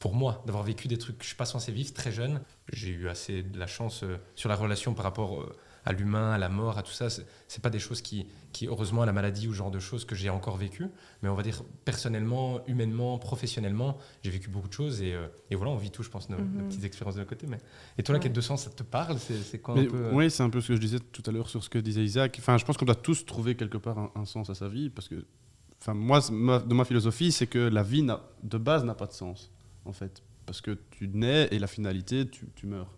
[0.00, 2.40] pour moi d'avoir vécu des trucs que je suis pas censé vivre très jeune.
[2.72, 6.30] J'ai eu assez de la chance euh, sur la relation par rapport euh, à l'humain,
[6.32, 7.10] à la mort, à tout ça.
[7.10, 9.78] C'est c'est pas des choses qui, qui, heureusement, à la maladie ou ce genre de
[9.78, 10.86] choses que j'ai encore vécu.
[11.22, 15.02] Mais on va dire personnellement, humainement, professionnellement, j'ai vécu beaucoup de choses.
[15.02, 16.68] Et, euh, et voilà, on vit tout, je pense, nos, nos Mhm.
[16.68, 17.46] petites expériences de notre côté.
[17.46, 17.58] Mais...
[17.98, 19.18] Et toi, la quête de sens, ça te parle?
[19.18, 21.22] C'est quoi Mais un peu euh, Oui, c'est un peu ce que je disais tout
[21.26, 22.36] à l'heure sur ce que disait Isaac.
[22.38, 24.88] Enfin, je pense qu'on doit tous trouver quelque part un, un sens à sa vie,
[24.88, 25.26] parce que,
[25.82, 28.06] enfin, moi, ma- de ma philosophie, c'est que la vie
[28.42, 29.50] de base n'a pas de sens,
[29.84, 32.88] en fait, parce que tu nais et la finalité, tu, tu meurs.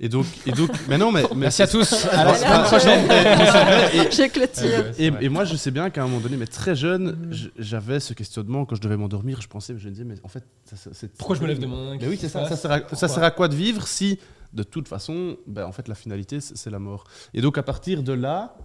[0.00, 2.06] Et donc, et donc, mais non, mais, mais Merci à tous.
[2.06, 4.30] À la semaine prochaine.
[4.32, 4.92] Clôture.
[4.94, 8.14] C'est Et, moi, je sais bien qu'à un moment donné, mais très jeune, j'avais ce
[8.14, 9.42] questionnement quand je devais m'endormir.
[9.42, 10.44] Je pensais, je me disais, mais en fait,
[10.92, 11.98] c'est Pourquoi je me lève demain?
[12.00, 12.48] Mais oui, c'est ça.
[12.56, 13.08] Sert, à, passe ça Pourquoi?
[13.08, 14.18] sert à quoi de vivre si,
[14.54, 17.04] de toute façon, ben, en fait, la finalité, c'est la mort?
[17.34, 18.56] Et donc, à partir de là,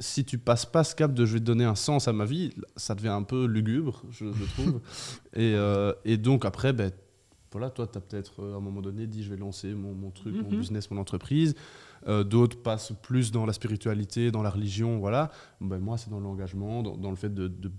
[0.00, 2.24] si tu passes pas ce cap de je vais te donner un sens à ma
[2.24, 4.80] vie, ça devient un peu lugubre, je, je trouve.
[5.34, 6.90] et, euh, et donc, après, ben,
[7.52, 9.92] voilà, toi, tu as peut-être euh, à un moment donné dit je vais lancer mon,
[9.94, 10.58] mon truc, mon Mhm.
[10.58, 11.54] business, mon entreprise.
[12.08, 15.30] Euh, D'autres passent plus dans la spiritualité, dans la religion, voilà.
[15.60, 17.70] Ben, moi, c'est dans l'engagement, dans, dans le fait de, de,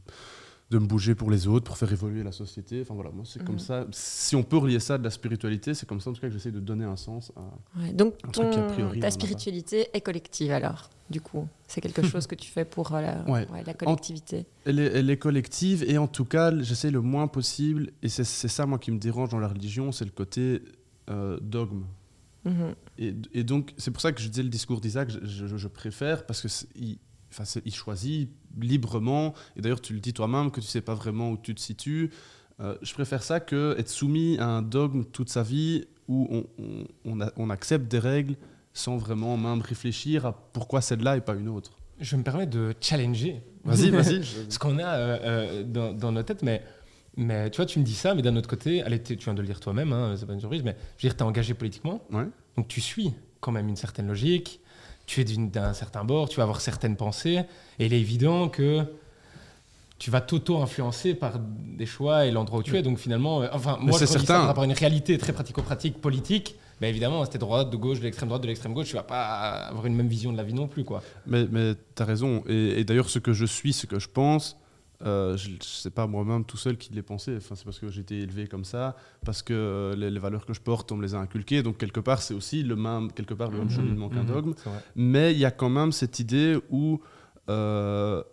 [0.72, 2.80] de me bouger pour les autres, pour faire évoluer la société.
[2.82, 3.60] Enfin voilà, moi c'est comme Mhm.
[3.60, 3.86] ça.
[3.92, 6.34] Si on peut relier ça de la spiritualité, c'est comme ça en tout cas que
[6.34, 7.42] j'essaie de donner un sens à.
[7.80, 11.46] Ouais, donc, Un truc ton- priori, en a ta spiritualité est collective alors, du coup.
[11.68, 13.46] C'est quelque chose que tu fais pour euh, la, Ouais.
[13.52, 14.46] ouais, la collectivité.
[14.66, 18.24] Elle est, elle est collective et en tout cas, j'essaie le moins possible, et c'est
[18.24, 20.62] ça moi qui me dérange dans la religion, c'est le côté
[21.10, 21.84] euh, dogme.
[22.46, 22.76] Mhm.
[22.98, 25.68] Et, et donc, c'est pour ça que je disais le discours d'Isaac, je, je- je
[25.68, 26.48] préfère, parce que
[27.32, 31.32] enfin, il choisit librement, et d'ailleurs tu le dis toi-même, que tu sais pas vraiment
[31.32, 32.12] où tu te situes.
[32.60, 36.46] Euh, je préfère ça que être soumis à un dogme toute sa vie où on,
[36.64, 38.36] on- on a- on accepte des règles
[38.74, 41.72] sans vraiment même réfléchir à pourquoi celle-là et pas une autre.
[42.00, 44.24] Je me permets de challenger Vas-y, vas-y.
[44.50, 46.64] ce qu'on a euh, euh, dans, dans nos têtes, mais,
[47.18, 49.42] mais tu vois, tu me dis ça, mais d'un autre côté, allez, tu viens de
[49.42, 51.54] le dire toi-même, hein, c'est pas une surprise, mais je veux dire, tu es engagé
[51.54, 52.26] politiquement, Ouais.
[52.58, 54.62] donc tu suis quand même une certaine logique,
[55.12, 57.42] tu es d'un certain bord, tu vas avoir certaines pensées,
[57.80, 58.86] et il est évident que
[60.00, 62.82] tu vas t'auto-influencer par des choix et l'endroit où tu es.
[62.82, 64.36] Donc finalement, euh, enfin, moi, c'est ça certain.
[64.36, 66.56] par rapport à une réalité très pratico-pratique politique.
[66.80, 69.68] Mais évidemment, c'était droite, de gauche, de l'extrême droite, de l'extrême gauche, tu vas pas
[69.70, 71.04] avoir une même vision de la vie non plus, quoi.
[71.28, 72.44] Mais, mais tu as raison.
[72.48, 74.58] Et, et d'ailleurs, ce que je suis, ce que je pense,
[75.06, 77.36] euh, je ne sais pas moi-même tout seul qui l'ai pensé.
[77.38, 80.46] Enfin, c'est parce que j'ai été élevé comme ça, parce que euh, les, les valeurs
[80.46, 81.64] que je porte, on me les a inculquées.
[81.64, 84.54] Donc, quelque part, c'est aussi le même, quelque part, le même cheminement qu'un Mhm, dogme.
[84.96, 87.00] Mais il y a quand même cette idée où
[87.50, 88.24] euh,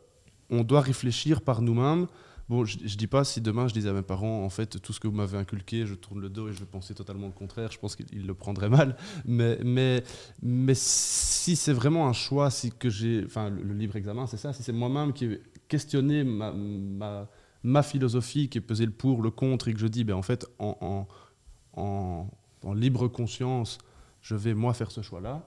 [0.50, 2.06] on doit réfléchir par nous-mêmes.
[2.48, 4.94] Bon, je, je dis pas si demain je disais à mes parents, en fait, tout
[4.94, 7.32] ce que vous m'avez inculqué, je tourne le dos et je vais penser totalement le
[7.34, 7.70] contraire.
[7.70, 8.96] Je pense qu'ils ils le prendraient mal.
[9.26, 10.02] Mais, mais,
[10.42, 14.38] mais si c'est vraiment un choix, si que j'ai, enfin, le, le libre examen, c'est
[14.38, 14.54] ça.
[14.54, 15.36] Si c'est moi-même qui
[15.68, 17.28] ai questionné ma, ma,
[17.62, 20.22] ma philosophie, qui ai pesé le pour, le contre, et que je dis, ben en
[20.22, 22.26] fait, en, en, en,
[22.64, 23.78] en libre conscience,
[24.22, 25.42] je vais moi faire ce choix-là.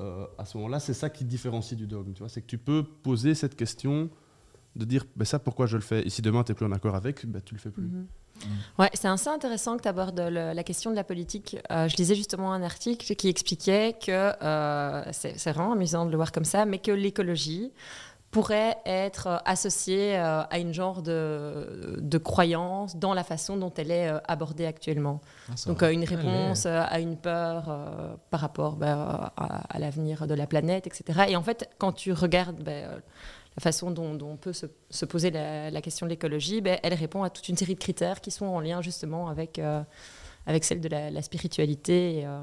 [0.00, 2.12] euh, à ce moment-là, c'est ça qui te différencie du dogme.
[2.12, 4.10] Tu vois, c'est que tu peux poser cette question
[4.76, 6.06] de dire, ben ça, pourquoi je le fais?
[6.06, 7.84] Et si demain, tu n'es plus en accord avec, ben, tu le fais plus.
[7.84, 8.06] Mhm.
[8.78, 11.58] Ouais, c'est assez intéressant que tu abordes le- la question de la politique.
[11.70, 14.10] Euh, je lisais justement un article qui expliquait que,
[14.42, 17.70] euh, c'est c'est vraiment amusant de le voir comme ça, mais que l'écologie
[18.30, 23.72] pourrait être euh, associée euh, à une genre de, de croyance dans la façon dont
[23.76, 25.20] elle est euh, abordée actuellement.
[25.48, 30.34] Ah, Donc une réponse à une peur euh, par rapport ben, à, à l'avenir de
[30.34, 31.24] la planète, etc.
[31.28, 32.98] Et en fait, quand tu regardes euh,
[33.56, 36.78] la façon dont, dont on peut se, se poser la, la question de l'écologie, ben,
[36.84, 39.82] elle répond à toute une série de critères qui sont en lien justement avec, euh,
[40.46, 42.18] avec celle de la, la spiritualité.
[42.20, 42.40] et, euh,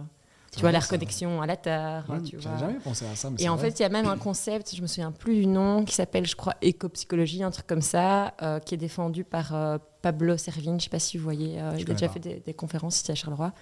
[0.51, 2.05] tu vois, la reconnexion à la Terre.
[2.09, 2.57] Ouais, tu vois.
[2.57, 3.29] jamais pensé à ça.
[3.29, 3.69] Mais Et en vrai.
[3.69, 6.25] fait, il y a même un concept, je me souviens plus du nom, qui s'appelle,
[6.25, 10.71] je crois, éco-psychologie, un truc comme ça, euh, qui est défendu par euh, Pablo Servigne.
[10.71, 12.13] Je ne sais pas si vous voyez, euh, il a déjà pas.
[12.13, 13.53] fait des, des conférences ici à Charleroi.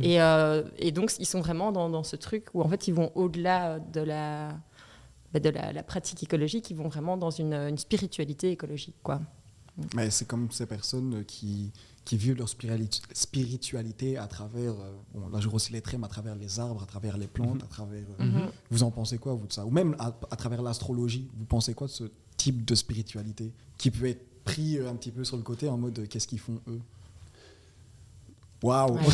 [0.00, 2.94] Et, euh, et donc, ils sont vraiment dans, dans ce truc où, en fait, ils
[2.94, 4.48] vont au-delà de la,
[5.34, 9.20] bah, de la, la pratique écologique, ils vont vraiment dans une, une spiritualité écologique, quoi.
[9.94, 11.72] Mais c'est comme ces personnes qui,
[12.04, 12.48] qui vivent leur
[13.14, 16.82] spiritualité à travers, euh, bon, là je grossis les traits, mais à travers les arbres,
[16.82, 18.04] à travers les plantes, à travers...
[18.20, 18.48] euh, Mhm.
[18.70, 19.64] Vous en pensez quoi, vous, de ça?
[19.64, 22.04] Ou même à, à travers l'astrologie, vous pensez quoi de ce
[22.36, 25.78] type de spiritualité qui peut être pris euh, un petit peu sur le côté en
[25.78, 26.80] mode qu'est-ce qu'ils font eux?
[28.62, 29.00] Waouh Ouais.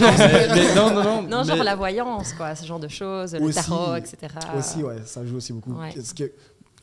[0.54, 1.22] Mais non, non, non.
[1.22, 3.54] Non, genre mais- la voyance, quoi, ce genre de choses, le Aussi.
[3.66, 4.34] tarot, etc.
[4.58, 5.72] Aussi, ouais, ça joue aussi beaucoup.
[5.72, 5.90] Ouais.
[5.96, 6.30] Est-ce que...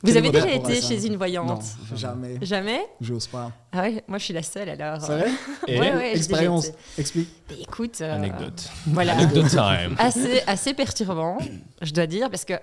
[0.03, 1.63] Vous avez déjà été chez une Non, voyante
[1.95, 2.37] jamais.
[2.41, 3.51] Jamais J'ose pas.
[3.71, 5.01] Ah ouais, moi je suis la seule alors.
[5.01, 5.31] C'est vrai
[5.67, 6.71] Et Ouais, ouais, j'ai déjà Expérience.
[6.97, 7.29] Explique.
[7.49, 8.69] Mais écoute, euh, Anecdote.
[8.87, 9.13] Voilà.
[9.13, 9.95] Anecdote time.
[9.99, 11.37] assez, assez perturbant,
[11.81, 12.53] je dois dire, parce que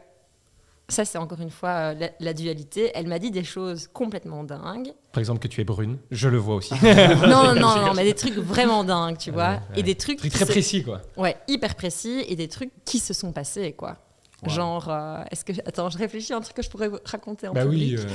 [0.89, 2.91] ça, c'est encore une fois euh, la, la dualité.
[2.95, 4.93] Elle m'a dit des choses complètement dingues.
[5.13, 6.75] Par exemple, que tu es brune, je le vois aussi.
[6.83, 9.51] non, non, non, non, mais des trucs vraiment dingues, tu vois.
[9.51, 9.81] Ouais, ouais.
[9.81, 11.01] Et des trucs, très précis, quoi.
[11.17, 13.97] Ouais, hyper précis, et des trucs qui se sont passés, quoi.
[14.43, 14.49] Wow.
[14.51, 15.53] Genre, euh, est-ce que.
[15.67, 17.91] Attends, je réfléchis à un truc que je pourrais vous raconter en Bah oui.
[17.95, 17.99] public.
[18.01, 18.09] euh,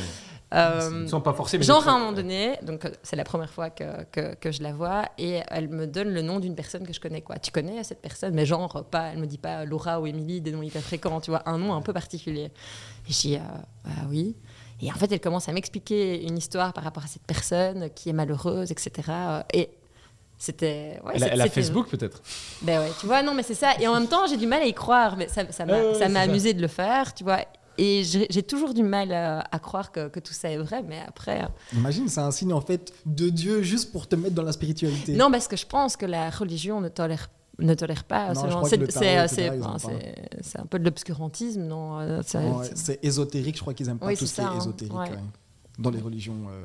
[0.54, 2.92] Euh, Ils sont pas forcés, mais Genre à un trucs, moment euh, donné, donc euh,
[3.04, 6.22] c'est la première fois que, que, que je la vois, et elle me donne le
[6.22, 7.22] nom d'une personne que je connais.
[7.22, 7.38] Quoi.
[7.38, 10.52] Tu connais cette personne, mais genre pas, elle me dit pas Laura ou Émilie, des
[10.54, 12.46] noms hyper fréquents, tu vois, un nom un peu particulier.
[13.10, 13.40] Et je dis euh,
[13.86, 14.38] ah oui.
[14.82, 18.08] Et en fait, elle commence à m'expliquer une histoire par rapport à cette personne qui
[18.10, 18.92] est malheureuse, etc.
[19.10, 19.70] euh, Et
[20.38, 21.00] c'était.
[21.04, 22.22] ouais, Elle, a- c'est- elle a c'était- Facebook, peut-être
[22.62, 23.74] ben ouais, tu vois, non, mais c'est ça.
[23.80, 25.82] Et en même temps, j'ai du mal à y croire, mais ça ça m'a Ouais,
[25.88, 26.30] ouais, ça c'est m'a ça.
[26.30, 27.40] amusé de le faire, tu vois.
[27.80, 31.00] Et j'ai toujours du mal à, à croire que, que tout ça est vrai, mais
[31.08, 31.44] après.
[31.44, 31.48] euh,
[31.78, 35.14] Imagine, c'est un signe en fait de Dieu juste pour te mettre dans la spiritualité.
[35.14, 38.34] Non, parce que je pense que la religion ne tolère, ne tolère pas.
[38.34, 38.42] C'est
[40.54, 40.62] pas.
[40.62, 44.08] un peu de l'obscurantisme, non euh, Ouais, c'est- c'est ésotérique, je crois qu'ils aiment pas
[44.08, 44.58] Oui, tout c'est ce qui est ça, hein.
[44.58, 45.10] ésotérique Ouais.
[45.12, 45.18] ouais,
[45.80, 46.64] dans les religions euh,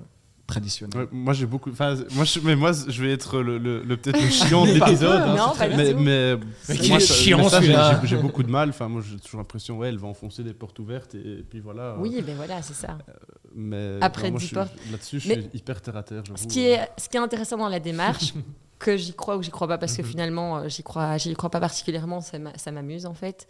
[0.94, 1.70] Ouais, moi j'ai beaucoup.
[1.70, 4.72] Enfin, moi, je, mais moi je vais être le, le- le- peut-être le chiant de
[4.72, 5.20] l'épisode.
[5.22, 8.42] hein, Non, pas mais, mais, Mais moi, qu'il est ça- chiant, mais ça, j'ai- beaucoup
[8.42, 8.68] de mal.
[8.70, 11.60] Enfin, moi j'ai toujours l'impression, ouais, elle va enfoncer des portes ouvertes et, et puis
[11.60, 11.96] voilà.
[11.98, 12.98] Oui, ben voilà, c'est ça.
[13.54, 14.54] Mais Après non, moi, je
[14.90, 16.22] là-dessus, je Mais suis hyper terre à terre.
[16.36, 18.32] Ce qui, est, ce qui est intéressant dans la démarche,
[18.78, 19.98] que j'y crois ou j'y crois pas, parce Mhm.
[19.98, 23.46] que finalement, euh, j'y crois, j'y crois pas particulièrement, ça m'amuse en fait,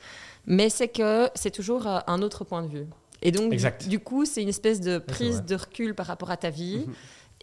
[0.47, 2.87] mais c'est que c'est toujours euh, un autre point de vue.
[3.23, 3.89] Et donc, du, Exact.
[3.89, 6.85] du coup, c'est une espèce de prise de recul par rapport à ta vie.
[6.87, 6.93] Mhm.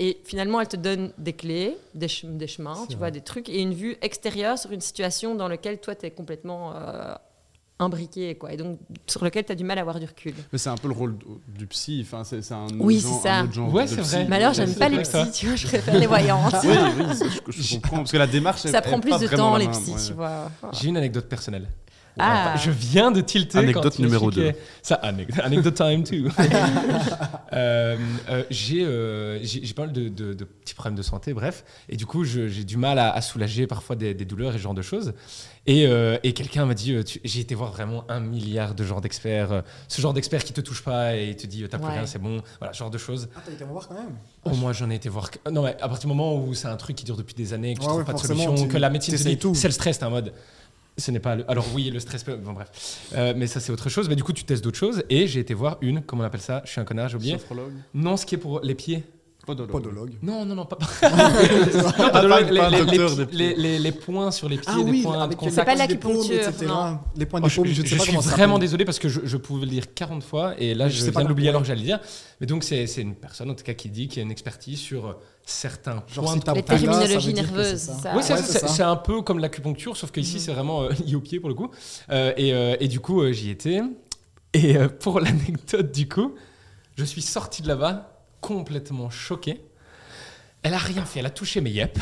[0.02, 2.96] Et finalement, elle te donne des clés, des, chem- des chemins, tu vrai.
[2.98, 6.12] vois, des trucs, et une vue extérieure sur une situation dans laquelle toi, tu es
[6.12, 7.14] complètement euh,
[7.80, 8.54] imbriqué, quoi.
[8.54, 10.34] Et donc, sur lequel tu as du mal à avoir du recul.
[10.52, 11.16] Mais c'est un peu le rôle
[11.48, 12.00] du psy.
[12.06, 13.36] Enfin, c'est un, Oui, genre- c'est ça.
[13.36, 14.26] un autre genre Ouais, de c'est vrai.
[14.30, 16.56] Mais alors, j'aime pas les psys, tu vois, je préfère les voyantes.
[16.64, 17.98] Oui, oui, ça, je, je comprends.
[17.98, 19.92] Parce que la démarche, elle- Ça elle prend est plus pas de temps, les psys,
[19.94, 20.00] ouais.
[20.08, 20.50] tu vois.
[20.74, 21.68] J'ai une anecdote personnelle.
[22.18, 22.56] Ah.
[22.58, 23.60] Je viens de tilter.
[23.60, 24.58] Anecdote quand numéro expliquais- deux.
[24.82, 26.30] Ça, anecdote, anecdote time too.
[27.52, 27.98] Euh,
[28.30, 31.64] euh, j'ai euh, j'ai j'ai pas mal de, de- de petits problèmes de santé, bref.
[31.90, 34.58] Et du coup, je- j'ai du mal à, à soulager parfois des, des douleurs et
[34.58, 35.14] ce genre de choses.
[35.66, 39.02] Et, euh, et quelqu'un m'a dit tu- j'ai été voir vraiment un milliard de genres
[39.02, 39.52] d'experts.
[39.52, 41.94] euh, ce genre d'experts qui te touche pas et te dit t'as plus Ouais.
[41.94, 42.42] rien, c'est bon.
[42.60, 43.30] Voilà, ce genre de choses.
[43.36, 44.16] Ah, t'as été voir quand même?
[44.46, 45.30] Oh, moi, j'en ai été voir.
[45.52, 47.74] Non, mais à partir du moment où c'est un truc qui dure depuis des années,
[47.74, 49.56] que tu Ouais, trouves ouais, pas de solution, tu- que la médecine te dit tout.
[49.56, 50.34] c'est le stress, t'es en mode.
[51.00, 51.50] Ce n'est pas le...
[51.50, 52.36] Alors oui, le stress peut...
[52.36, 52.70] Bon bref.
[53.16, 54.10] Euh, mais ça c'est autre chose.
[54.10, 55.04] Mais du coup tu testes d'autres choses.
[55.10, 56.62] Et j'ai été voir une, comment on appelle ça?
[56.66, 57.34] Je suis un connard, j'ai oublié.
[57.34, 59.04] Sophrologue Non, ce qui est pour les pieds.
[59.50, 59.72] Podologue.
[59.72, 60.12] Podologue.
[60.22, 60.78] Non, non, non, pas...
[61.02, 64.80] Non, pas de pas- les, les- les les- les- les points sur les pieds, Ah
[64.80, 65.56] oui, points de avec contact.
[65.56, 66.40] C'est pas les l'acupuncture.
[67.16, 69.00] Les points Oh, des je, paumes, je je ne sais pas suis vraiment désolé parce
[69.00, 71.62] que je, je pouvais le dire 40 fois et là je viens de l'oublier alors
[71.62, 72.00] que j'allais le dire.
[72.40, 74.80] Mais donc c'est une personne en tout cas qui dit qu'il y a une expertise
[74.80, 77.92] sur certains Genre, points si de Les terminologies nerveuses.
[78.16, 80.40] Oui, c'est un peu comme l'acupuncture, sauf qu'ici Mhm.
[80.42, 81.72] c'est vraiment euh, lié au pied pour le coup.
[82.12, 83.82] Euh, et, euh, et du coup, j'y étais.
[84.54, 86.34] Et pour l'anecdote, du coup,
[86.98, 89.62] je suis sorti de là-bas complètement choqué.
[90.62, 91.98] Elle a rien fait, elle a touché mes yep.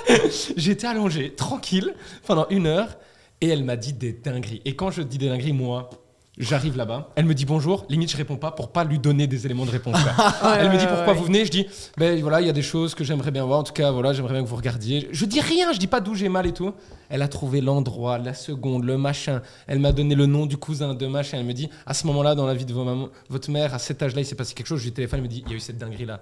[0.56, 1.94] J'étais allongé, tranquille,
[2.26, 2.98] pendant une heure,
[3.40, 4.60] et elle m'a dit des dingueries.
[4.64, 5.90] Et quand je dis des dingueries, moi,
[6.38, 9.46] j'arrive là-bas, elle me dit bonjour, limite je réponds pas pour pas lui donner des
[9.46, 9.96] éléments de réponse.
[10.58, 11.66] Elle me dit pourquoi vous venez, je dis
[11.96, 13.60] ben voilà, il y a des choses que j'aimerais bien voir.
[13.60, 15.08] En tout cas, voilà, j'aimerais bien que vous regardiez.
[15.12, 16.72] Je dis rien, je dis pas d'où j'ai mal et tout.
[17.08, 19.42] Elle a trouvé l'endroit, la seconde, le machin.
[19.66, 21.38] Elle m'a donné le nom du cousin de machin.
[21.38, 23.78] Elle me dit à ce moment-là dans la vie de vos mamans, votre mère à
[23.78, 24.80] cet âge-là, il s'est passé quelque chose.
[24.80, 26.20] Je lui téléphone, elle me dit il y a eu cette dinguerie là.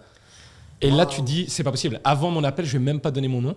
[0.81, 2.01] Et là, tu dis c'est pas possible.
[2.05, 3.57] Avant mon appel, je vais même pas donner mon nom.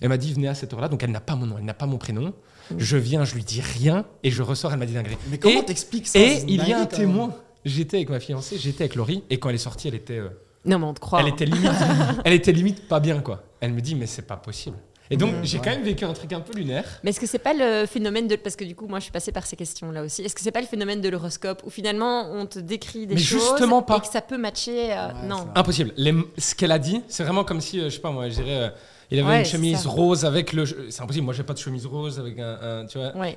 [0.00, 1.74] Elle m'a dit venez à cette heure-là, donc elle n'a pas mon nom, elle n'a
[1.74, 2.32] pas mon prénom.
[2.76, 5.16] Je viens, je lui dis rien et je ressors, elle m'a dit dinguerie.
[5.30, 7.34] Mais comment t'expliques ça Et il y a un témoin.
[7.64, 10.28] J'étais avec ma fiancée, j'étais avec Laurie, et quand elle est sortie, elle était, euh,
[10.64, 11.20] Non, mais on te croit.
[11.20, 11.30] elle hein.
[11.30, 11.70] était limite,
[12.24, 13.42] elle était limite pas bien quoi.
[13.60, 14.76] Elle me dit mais c'est pas possible.
[15.10, 15.64] Et donc Ouais, j'ai ouais.
[15.64, 16.84] quand même vécu un truc un peu lunaire.
[17.02, 19.12] Mais est-ce que c'est pas le phénomène de parce que du coup moi je suis
[19.12, 20.22] passée par ces questions là aussi.
[20.22, 23.20] Est-ce que c'est pas le phénomène de l'horoscope où finalement on te décrit des Mais
[23.20, 23.96] choses justement pas.
[23.96, 25.48] et que ça peut matcher euh, Ouais, Non.
[25.54, 25.92] Impossible.
[25.96, 28.34] Les- ce qu'elle a dit, c'est vraiment comme si, euh, je sais pas moi, je
[28.34, 28.68] dirais, euh,
[29.10, 30.66] il avait Ouais, une chemise rose avec le.
[30.90, 31.24] C'est impossible.
[31.24, 33.16] Moi j'ai pas de chemise rose avec un, un- tu vois.
[33.16, 33.36] Ouais.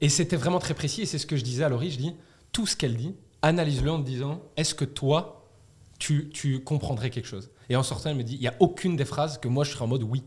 [0.00, 1.02] Et, c'était vraiment très précis.
[1.02, 1.90] Et c'est ce que je disais à Laurie.
[1.90, 2.14] Je dis
[2.52, 5.40] tout ce qu'elle dit, analyse-le en te disant est-ce que toi
[5.98, 7.50] tu, tu comprendrais quelque chose?
[7.70, 9.70] Et en sortant, elle me dit il y a aucune des phrases que moi je
[9.72, 10.22] serais en mode oui.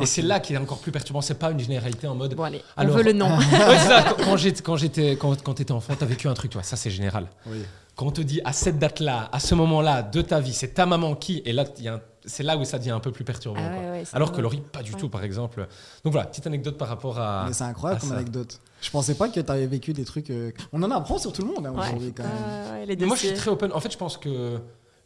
[0.00, 1.22] Et c'est là qui est encore plus perturbant.
[1.22, 2.34] C'est pas une généralité en mode.
[2.34, 3.28] Bon allez, Alors- on veut le nom.
[3.38, 4.14] Ouais, c'est ça.
[4.24, 6.62] Quand- j'étais, quand j'étais, quand, quand t'étais enfant, t'as vécu un truc, toi.
[6.62, 7.28] Ça, c'est général.
[7.46, 7.58] Oui.
[7.94, 10.84] Quand on te dit à cette date-là, à ce moment-là de ta vie, c'est ta
[10.84, 13.12] maman qui, et là, il y a un- c'est là où ça devient un peu
[13.12, 13.60] plus perturbant.
[13.64, 13.90] Ah quoi.
[13.92, 14.40] ouais, Alors que.
[14.40, 14.98] Laurie, pas du Ouais.
[15.00, 15.66] tout, par exemple.
[16.04, 17.44] Donc voilà, petite anecdote par rapport à.
[17.46, 18.16] Mais c'est incroyable comme ça.
[18.16, 18.60] anecdote.
[18.82, 20.30] Je pensais pas que t'avais vécu des trucs.
[20.30, 21.80] euh, On en apprend sur tout le monde hein, Ouais.
[21.86, 22.86] aujourd'hui quand même.
[22.86, 23.72] Les Mais moi, je suis très open.
[23.72, 24.58] En fait, je pense que.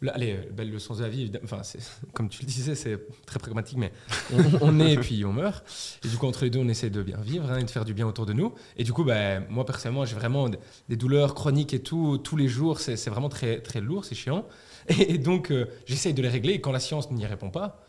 [0.02, 1.44] le- allez, belle leçon de la vie, évidemment.
[1.44, 1.78] Enfin, c'est-
[2.14, 3.92] comme tu le disais, c'est très pragmatique, mais
[4.33, 5.62] on, on est et puis on meurt.
[6.04, 7.85] Et du coup, entre les deux, on essaie de bien vivre hein, et de faire
[7.85, 8.54] du bien autour de nous.
[8.78, 10.48] Et du coup, ben, moi, personnellement, j'ai vraiment
[10.88, 12.80] des douleurs chroniques et tout, tous les jours.
[12.80, 14.46] C'est c'est vraiment très, très lourd, c'est chiant.
[14.88, 16.54] Et, donc, euh, j'essaye de les régler.
[16.54, 17.84] Et quand la science n'y répond pas,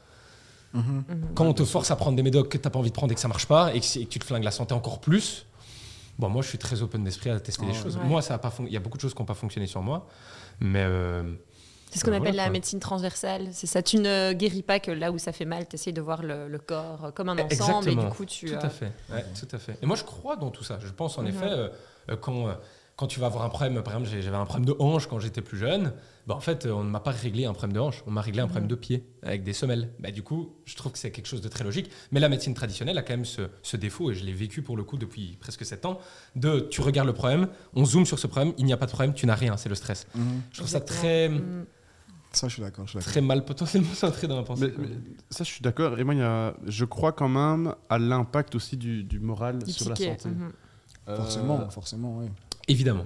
[0.73, 1.04] Mhm.
[1.10, 1.27] Mhm.
[1.36, 3.12] quand on te force à prendre des médocs que tu n'as pas envie de prendre
[3.12, 4.73] et que ça marche pas, et que, c'est- et que tu te flingues la santé
[4.73, 5.45] encore plus,
[6.17, 7.97] bon, moi, je suis très open d'esprit à tester des choses.
[7.97, 8.04] Ouais.
[8.06, 9.82] Moi, ça a pas il y a beaucoup de choses qui n'ont pas fonctionné sur
[9.82, 10.08] moi.
[10.62, 10.84] Mais.
[10.86, 11.23] euh,
[11.93, 12.54] C'est ce qu'on Ben appelle voilà, la quoi.
[12.54, 13.49] médecine transversale.
[13.51, 13.82] C'est ça.
[13.84, 15.67] Tu ne guéris pas que là où ça fait mal.
[15.67, 17.51] Tu essayes de voir le, le corps euh, comme un ensemble.
[17.51, 18.01] Exactement.
[18.01, 18.45] Et du coup, tu.
[18.45, 18.93] Tout euh, à fait.
[19.12, 19.77] Ouais, tout à fait.
[19.82, 20.80] Et moi, je crois dans tout ça.
[20.80, 21.27] Je pense en Mhm.
[21.27, 21.67] effet, euh,
[22.12, 22.54] euh, quand, euh,
[23.02, 25.42] quand tu vas avoir un problème, par exemple, j'avais un problème de hanche quand j'étais
[25.42, 25.92] plus jeune,
[26.28, 28.22] bah, en fait, euh, on ne m'a pas réglé un problème de hanche, on m'a
[28.22, 28.70] réglé un problème Mhm.
[28.70, 29.90] de pied avec des semelles.
[30.00, 31.90] Bah, du coup, je trouve que c'est quelque chose de très logique.
[32.12, 34.78] Mais la médecine traditionnelle a quand même ce, ce défaut, et je l'ai vécu pour
[34.78, 35.98] le coup depuis presque 7 ans,
[36.36, 38.92] de tu regardes le problème, on zoome sur ce problème, il n'y a pas de
[38.92, 40.06] problème, tu n'as rien, c'est le stress.
[40.14, 40.42] Mhm.
[40.52, 41.66] Je trouve ça très, Mm.
[42.34, 42.86] Ça, je suis d'accord.
[42.86, 43.12] je suis d'accord.
[43.12, 44.68] très mal potentiellement centré dans la pensée.
[44.68, 44.84] Mais, quoi.
[44.86, 44.96] mais
[45.32, 45.98] ça, je suis d'accord.
[46.00, 49.58] Et moi, il y a, je crois quand même à l'impact aussi du, du moral
[49.64, 50.30] Du sur la santé.
[50.30, 50.52] Mhm.
[51.10, 52.28] Euh, Forcément, forcément, oui.
[52.67, 53.06] Évidemment.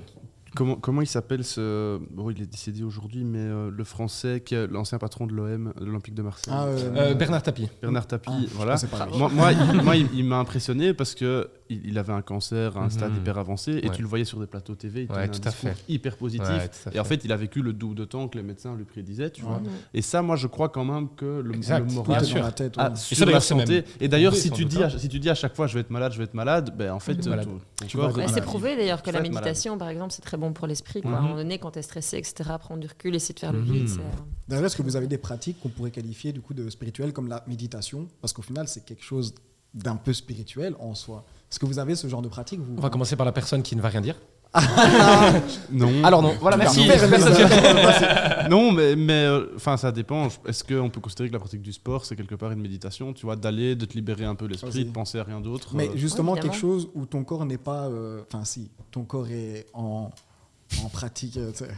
[0.56, 2.00] Comment, comment il s'appelle ce.
[2.12, 5.74] Bon, il est décédé aujourd'hui, mais euh, le français, qui est l'ancien patron de l'OM,
[5.80, 6.54] de l'Olympique de Marseille.
[6.56, 7.68] Ah, euh, Euh, Bernard Tapie.
[7.82, 8.76] Bernard Tapie, Ah, voilà.
[9.18, 12.78] Moi, moi, il, moi, il- il m'a impressionné parce que il, il avait un cancer
[12.78, 13.18] à un stade Mhm.
[13.18, 13.96] hyper avancé et Ouais.
[13.96, 15.08] tu le voyais sur des plateaux TV.
[15.10, 15.76] Il Ouais, un à fait.
[15.90, 16.48] hyper positif.
[16.48, 17.26] Ouais, tout à Et en fait.
[17.26, 19.54] il a vécu le double de temps que les médecins lui prédisaient, tu vois.
[19.58, 19.70] Ouais.
[19.94, 21.86] Et ça, moi, je crois quand même que le, Exact.
[21.88, 22.40] le moral sûr.
[22.40, 22.76] dans la tête.
[22.78, 22.96] ah, ouais.
[22.96, 23.84] sur ça, la santé.
[24.00, 24.90] Et d'ailleurs, prouvé, si sans tu, doute, dis à, hein.
[24.98, 26.92] si tu dis à chaque fois je vais être malade, je vais être malade, ben
[26.92, 27.30] en fait, Tu
[28.28, 31.02] c'est prouvé d'ailleurs que la méditation, par exemple, c'est très bon pour l'esprit.
[31.02, 31.12] quoi.
[31.12, 31.24] À un Mhm.
[31.24, 33.72] moment donné, quand tu es stressé, etc., prendre du recul, essayer de faire le Mhm.
[33.72, 33.90] vide.
[33.90, 34.00] c'est-
[34.48, 37.28] D'ailleurs, est-ce que vous avez des pratiques qu'on pourrait qualifier du coup de spirituelles comme
[37.28, 38.08] la méditation?
[38.22, 39.34] Parce qu'au final, c'est quelque chose
[39.74, 41.26] d'un peu spirituel en soi.
[41.52, 42.76] Est-ce que vous avez ce genre de pratique vous?
[42.78, 44.16] On va commencer par la personne qui ne va rien dire.
[45.72, 45.92] Non.
[46.06, 46.88] Alors non, voilà, merci.
[48.50, 50.28] Non, mais mais, euh, enfin ça dépend.
[50.48, 53.26] Est-ce qu'on peut considérer que la pratique du sport c'est quelque part une méditation, tu
[53.26, 54.86] vois, d'aller, de te libérer un peu l'esprit, Vas-y.
[54.86, 55.72] de penser à rien d'autre.
[55.76, 57.88] Mais euh, justement, Ouais, quelque chose où ton corps n'est pas.
[57.88, 60.12] euh, Enfin, si, ton corps est en,
[60.84, 61.38] en pratique.
[61.38, 61.70] euh, tu sais.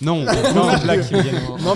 [0.00, 1.14] Non, Non, qui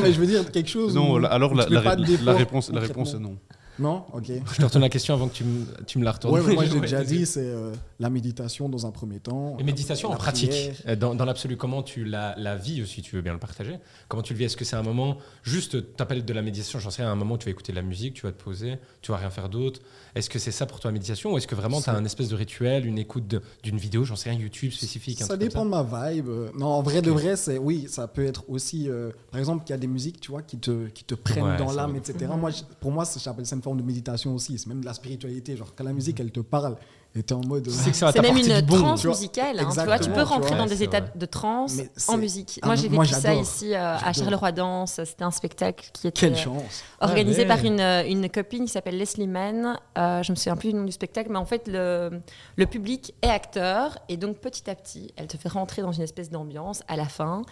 [0.02, 0.94] mais je veux dire quelque chose.
[0.94, 1.16] non.
[1.18, 3.18] la- alors où la, tu fais la, pas ré- d'effort la réponse, la réponse est
[3.18, 3.36] non.
[3.78, 4.24] Non Ok.
[4.52, 6.34] Je te retourne la question avant que tu me, tu me la retournes.
[6.40, 9.56] Ouais, moi, j'ai déjà dit, c'est euh, la méditation dans un premier temps.
[9.58, 10.52] Et méditation la en pratique,
[10.86, 13.78] euh, dans, dans l'absolu, comment tu la, la vis, si tu veux bien le partager?
[14.08, 14.44] Comment tu le vis?
[14.44, 17.34] Est-ce que c'est un moment, juste, t'appelles de la méditation, j'en sais rien, un moment
[17.34, 19.48] où tu vas écouter de la musique, tu vas te poser, tu vas rien faire
[19.48, 19.80] d'autre?
[20.14, 21.32] Est-ce que c'est ça pour toi la méditation?
[21.32, 24.16] Ou est-ce que vraiment tu as un espèce de rituel, une écoute d'une vidéo, j'en
[24.16, 26.28] sais rien, YouTube spécifique Ça dépend de ma vibe.
[26.56, 28.88] Non, en vrai de vrai, c'est oui, ça peut être aussi.
[28.90, 31.44] euh, par exemple, qu'il y a des musiques, tu vois, qui te, qui te prennent
[31.44, 32.26] Ouais, dans l'âme, etc.
[32.38, 34.58] Moi, pour moi, c'est- j'appelle ça une forme de méditation aussi.
[34.58, 35.56] C'est même de la spiritualité.
[35.56, 36.76] Genre, quand la musique, elle te parle,
[37.16, 37.64] et t'es en mode.
[37.64, 38.76] Tu sais que ça va C'est même une bon.
[38.78, 39.16] transe tu vois.
[39.16, 39.58] musicale.
[39.58, 40.58] hein, tu vois, tu Exactement, peux tu rentrer vois.
[40.58, 41.12] dans des états vrai.
[41.14, 42.58] de transe Mais en musique.
[42.62, 44.12] Ah, moi, j'ai moi, vécu ça ici euh, à.
[44.12, 45.00] Charleroi Danse.
[45.04, 46.82] C'était un spectacle qui était Quelle chance.
[47.00, 47.48] organisé Ouais.
[47.48, 49.78] par une, euh, une copine qui s'appelle Leslie Mann.
[49.98, 52.20] Euh, je me souviens plus du nom du spectacle, mais en fait, le,
[52.56, 53.98] le public est acteur.
[54.08, 57.06] Et donc, petit à petit, elle te fait rentrer dans une espèce d'ambiance à la
[57.06, 57.42] fin.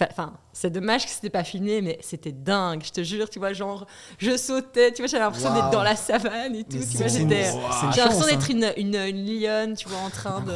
[0.00, 3.52] Enfin, c'est dommage que c'était pas filmé, mais c'était dingue, je te jure, tu vois,
[3.52, 3.84] genre,
[4.18, 7.08] je sautais, tu vois, j'avais l'impression d'être dans la savane et tout, Mais tu vois,
[7.08, 7.50] j'étais...
[7.94, 8.72] J'ai l'impression d'être hein.
[8.76, 10.52] une, une, une lionne, tu vois, en train de...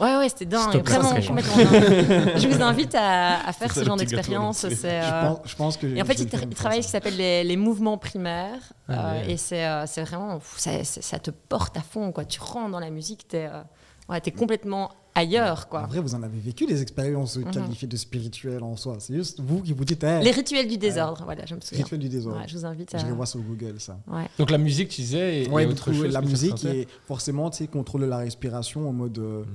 [0.00, 2.32] Ouais, ouais, c'était dingue, vraiment, complètement dingue.
[2.36, 4.58] Je vous invite à, à faire ce genre d'expérience.
[4.68, 5.86] c'est- Je euh, pense, je pense que.
[5.86, 7.44] et en fait, vais il, faire tra- une il fois travaille ce qui s'appelle les,
[7.44, 8.72] les mouvements primaires.
[8.88, 9.30] Ah euh, ouais.
[9.30, 10.40] et c'est euh, c'est vraiment.
[10.56, 12.24] Ça, ça- ça te porte à fond, quoi.
[12.24, 13.62] Tu rentres dans la musique, t'es euh,
[14.08, 15.86] ouais, t'es complètement ailleurs, En quoi.
[15.86, 17.50] vrai, vous en avez vécu des expériences Mhm.
[17.50, 18.96] qualifiées de spirituelles en soi.
[19.00, 21.84] C'est juste vous qui vous dites, hey, Les rituels du désordre, voilà, je me souviens.
[21.84, 22.40] rituel du désordre.
[22.40, 22.98] Ouais, je vous invite à.
[22.98, 23.98] Je les vois sur Google, ça.
[24.06, 24.26] Ouais.
[24.38, 27.50] Donc la musique, tu disais, et, Ouais, et autre beaucoup, chose la musique et forcément,
[27.50, 29.18] tu sais, contrôle de la respiration en mode.
[29.18, 29.46] euh, Mhm.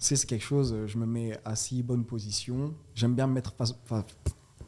[0.00, 2.74] Tu sais, c'est quelque chose, euh, je me mets assis, bonne position.
[2.94, 3.72] J'aime bien me mettre face.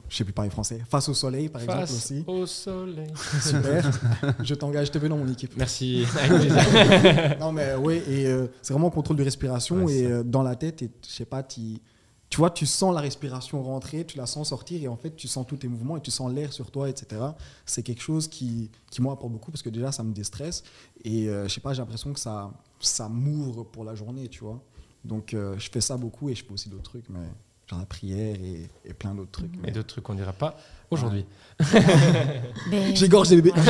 [0.08, 0.80] Je sais plus parler français.
[0.88, 2.24] Face au soleil, par exemple, Face aussi.
[2.26, 3.12] au soleil.
[3.42, 3.90] Super.
[4.42, 5.56] je t'engage, je te veux dans mon équipe.
[5.56, 6.04] Merci.
[7.40, 9.84] Non, mais oui, et euh, c'est vraiment contrôle de respiration.
[9.84, 11.80] Ouais, et euh, dans la tête, et, je sais pas, t'y-
[12.28, 15.28] tu vois, tu sens la respiration rentrer, tu la sens sortir, et en fait, tu
[15.28, 17.20] sens tous tes mouvements et tu sens l'air sur toi, etc.
[17.64, 20.64] C'est quelque chose qui, qui moi apporte beaucoup parce que déjà, ça me déstresse.
[21.04, 22.50] Et euh, je sais pas, j'ai l'impression que ça,
[22.80, 24.60] ça m'ouvre pour la journée, tu vois.
[25.04, 27.20] Donc, je fais ça beaucoup et je fais aussi d'autres trucs, mais
[27.68, 29.50] genre la prière et, et plein d'autres trucs.
[29.66, 30.56] Et d'autres trucs qu'on dira pas
[30.90, 31.26] aujourd'hui.
[32.70, 33.52] Mais- J'égorge des bébés.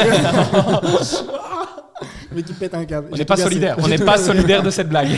[2.33, 3.09] Mais qui pète un câble.
[3.13, 3.77] On n'est pas solidaire.
[3.79, 5.09] On n'est pas solidaire de cette blague.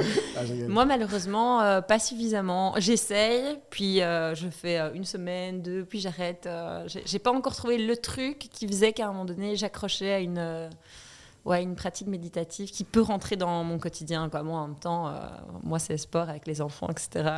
[0.00, 2.74] Ah, Moi, malheureusement, euh, pas suffisamment.
[2.78, 6.44] J'essaye, puis euh, je fais euh, une semaine, deux, puis j'arrête.
[6.46, 10.12] euh, j'ai- J'ai pas encore trouvé le truc qui faisait qu'à un moment donné, j'accrochais
[10.14, 10.70] à une, euh,
[11.44, 14.28] ouais, une pratique méditative qui peut rentrer dans mon quotidien.
[14.28, 14.42] Quoi.
[14.42, 15.12] Moi, en même temps, euh,
[15.62, 17.30] moi, c'est sport avec les enfants, etc.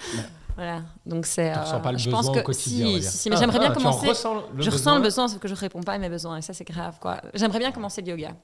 [0.56, 0.82] voilà.
[1.06, 1.52] Donc, c'est.
[1.52, 2.86] Tu euh, ressens pas le je pense besoin que au quotidien.
[2.86, 4.08] Si, si, si, mais Ah, j'aimerais bien ah, tu en commencer.
[4.08, 6.42] ressens le je ressens le besoin, sauf que je réponds pas à mes besoins, et
[6.42, 6.98] ça, c'est grave.
[7.00, 7.20] quoi.
[7.34, 8.34] J'aimerais bien commencer le yoga.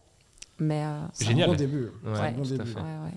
[0.59, 0.85] Mais.
[0.85, 1.51] euh, C'est un Génial.
[1.51, 1.85] bon début.
[2.05, 2.71] Ouais, C'est un bon tout à début.
[2.71, 2.79] fait.
[2.81, 3.15] ouais, ouais.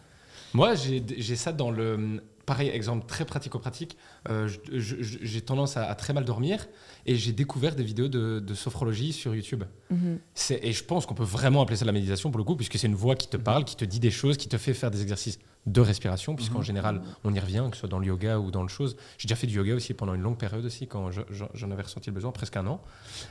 [0.53, 2.23] Moi, j'ai j'ai ça dans le.
[2.45, 3.95] Pareil, exemple très pratico-pratique.
[4.27, 6.65] euh, je- je- je- j'ai tendance à, à très mal dormir
[7.09, 9.63] et j'ai découvert des vidéos de, de sophrologie sur YouTube.
[9.89, 10.19] Mhm.
[10.61, 12.77] Et je pense qu'on peut vraiment appeler ça de la méditation pour le coup, puisque
[12.77, 14.91] c'est une voix qui te parle, qui te dit des choses, qui te fait faire
[14.91, 16.63] des exercices de respiration, puisqu'en Mhm.
[16.65, 18.95] général, on y revient, que ce soit dans le yoga ou dans le chose.
[19.17, 21.71] J'ai déjà fait du yoga aussi pendant une longue période aussi, quand je- je- j'en
[21.71, 22.79] avais ressenti le besoin, presque un an.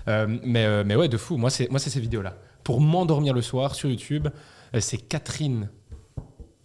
[0.08, 1.36] Euh, mais, euh, mais ouais, de fou.
[1.36, 2.36] Moi, c'est moi, c'est ces vidéos-là.
[2.64, 4.26] Pour m'endormir le soir sur YouTube,
[4.74, 5.70] euh, c'est Catherine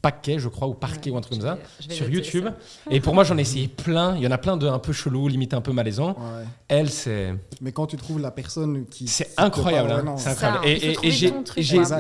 [0.04, 2.44] Paquet, je crois, ou Parquet Ouais, ou un truc comme ça, vais- sur YouTube.
[2.46, 2.92] ça.
[2.92, 4.16] Et pour moi, j'en ai essayé plein.
[4.18, 6.10] Il y en a plein de un peu chelous, limite un peu malaisants.
[6.10, 6.44] Ouais.
[6.68, 9.08] Elle, c'est Mais quand tu trouves la personne qui.
[9.08, 9.92] c'est incroyable.
[9.92, 10.16] hein.
[10.18, 10.68] C'est incroyable.
[10.68, 11.32] Et, j'ai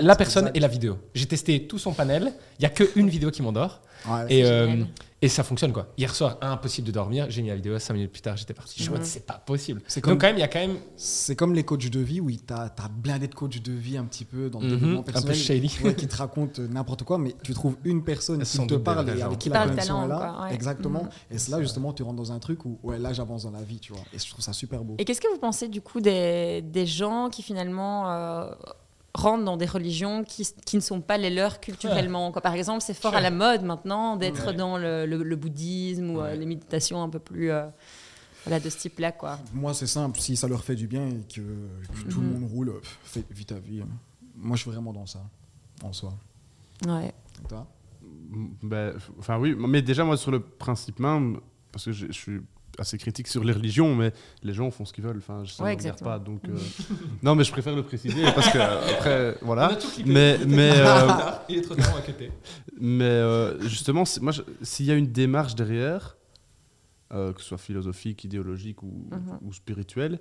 [0.02, 0.58] la personne Exact.
[0.58, 0.98] et la vidéo.
[1.16, 2.34] J'ai testé tout son panel.
[2.60, 3.80] Il y a qu'une vidéo qui m'endort.
[4.10, 4.84] Ouais, Et, euh.
[5.22, 5.88] Et ça fonctionne quoi.
[5.98, 7.28] Hier soir, impossible de dormir.
[7.30, 8.84] J'ai mis la vidéo, 5 minutes plus tard, j'étais parti.
[8.84, 9.82] Je me c'est pas possible.
[9.88, 12.00] C'est Donc comme, quand même, il y a quand même c'est comme les coachs de
[12.02, 14.72] vie où tu as, blindé de coachs de vie un petit peu dans le Mhm,
[14.74, 15.38] développement un peu personnel.
[15.38, 15.78] shady.
[15.86, 19.22] ouais, qui te racontent n'importe quoi, mais tu trouves une personne qui te parle et
[19.22, 20.16] avec qui la connexion talent, est là.
[20.36, 20.54] quoi, ouais.
[20.56, 21.04] Exactement.
[21.04, 21.10] Mhm.
[21.38, 23.80] Et là justement tu rentres dans un truc où ouais, là j'avance dans la vie,
[23.80, 24.02] tu vois.
[24.14, 24.96] Et je trouve ça super beau.
[24.98, 28.52] Et qu'est-ce que vous pensez du coup des, des gens qui finalement euh,
[29.16, 32.42] rentrent dans des religions qui, qui ne sont pas les leurs culturellement quoi.
[32.42, 33.18] Par exemple, c'est fort Ouais.
[33.20, 34.54] à la mode maintenant d'être Ouais.
[34.56, 36.38] dans le, le- le bouddhisme ou euh, Ouais.
[36.38, 37.68] les méditations un peu plus euh,
[38.46, 39.12] voilà, de ce type-là.
[39.12, 39.40] quoi.
[39.54, 40.20] Moi, c'est simple.
[40.20, 42.40] Si ça leur fait du bien et que, que tout le Mhm.
[42.42, 43.84] monde roule, fais, vis ta vie.
[44.36, 45.22] Moi, je suis vraiment dans ça,
[45.84, 46.14] en soi.
[46.88, 47.14] Ouais.
[47.44, 47.68] Et toi
[48.64, 51.40] ben, enfin oui, mais déjà moi sur le principe même,
[51.72, 52.42] parce que je, je suis
[52.80, 54.12] assez critique sur les religions, mais
[54.42, 55.18] les gens font ce qu'ils veulent.
[55.20, 56.58] Enfin, ça Ouais, ne pas, donc euh,
[57.22, 59.78] non, mais je préfère le préciser parce que après voilà.
[60.06, 61.08] Mais mais euh,
[61.50, 62.02] Il est trop tard à
[62.80, 66.18] mais euh, justement, moi, je- s'il y a une démarche derrière,
[67.14, 69.38] euh, que ce soit philosophique, idéologique ou, Mhm.
[69.44, 70.20] ou spirituelle,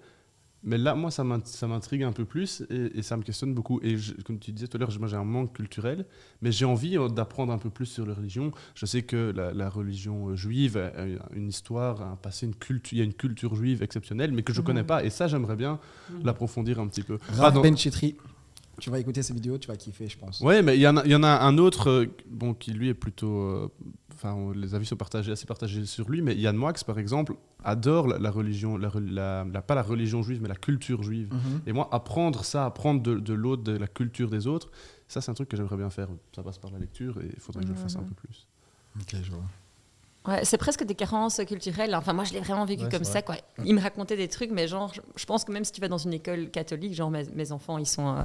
[0.65, 3.53] mais là, moi, ça m'int- ça m'intrigue un peu plus et, et ça me questionne
[3.55, 3.81] beaucoup.
[3.83, 6.07] Et je- comme tu disais tout à l'heure, moi, j'ai un manque culturel,
[6.41, 8.53] mais j'ai envie euh, d'apprendre un peu plus sur les religions.
[8.75, 12.55] Je sais que la, la religion euh, juive a a une histoire, un passé, une
[12.55, 14.67] culture, il y a une culture juive exceptionnelle, mais que je Mhm.
[14.67, 15.05] connais pas.
[15.05, 15.79] Et ça, j'aimerais bien
[16.11, 16.25] Mhm.
[16.25, 17.19] l'approfondir un petit peu.
[17.29, 18.17] Rav dans- Ben Chitri.
[18.81, 20.41] Tu vas écouter ces vidéos, tu vas kiffer, je pense.
[20.41, 22.73] Ouais, mais il y, en a- il y en a un autre euh, bon, qui
[22.73, 23.43] lui est plutôt.
[23.43, 23.69] euh,
[24.25, 28.07] Enfin, les avis sont partagés, assez partagés sur lui, mais Yann Moix, par exemple, adore
[28.07, 31.29] la, la religion, la, rel- la- la- pas la religion juive, mais la culture juive.
[31.33, 31.61] Mhm.
[31.67, 34.71] Et moi, apprendre ça, apprendre de, de l'autre, de la culture des autres,
[35.09, 36.09] ça, c'est un truc que j'aimerais bien faire.
[36.37, 38.47] Ça passe par la lecture et il faudrait que je le fasse un peu plus.
[39.01, 39.45] Ok, je vois.
[40.29, 41.95] Ouais, c'est presque des carences culturelles.
[41.97, 43.23] Enfin, moi, je l'ai vraiment vécu Ouais, comme ça.
[43.23, 43.37] Quoi.
[43.65, 45.99] Il me racontait des trucs, mais genre, je, pense que même si tu vas dans
[45.99, 48.23] une école catholique, genre mes, mes enfants, ils sont euh,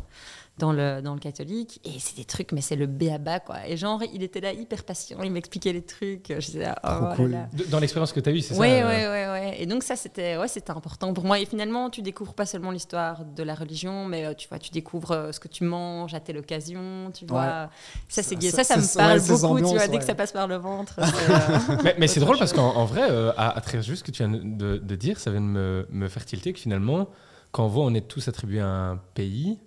[0.59, 3.67] dans, le, dans le catholique, et c'est des trucs, mais c'est le béaba, quoi.
[3.67, 6.27] Et genre, il était là hyper patient, il m'expliquait les trucs.
[6.29, 7.31] Je disais, oh Trop là cool.
[7.31, 7.47] là.
[7.53, 9.55] De- Dans l'expérience que tu as eue, c'est ça Ouais, euh, ouais, ouais, ouais.
[9.59, 11.39] Et donc ça, c'était ouais, c'était important pour moi.
[11.39, 14.69] Et finalement, tu découvres pas seulement l'histoire de la religion, mais euh, tu vois, tu
[14.69, 17.69] découvres euh, ce que tu manges à telle occasion, tu vois.
[18.07, 19.87] Ça, c'est Ça- ça- Ça, ça, me parle beaucoup, tu vois.
[19.87, 20.99] Dès que ça passe par le ventre.
[21.87, 24.11] Mais, mais c'est drôle parce qu'en en vrai, euh, à, à travers juste ce que
[24.11, 27.09] tu viens de, de dire, ça vient de me, me faire tilter que finalement,
[27.51, 29.57] quand on voit on est tous attribués à un pays,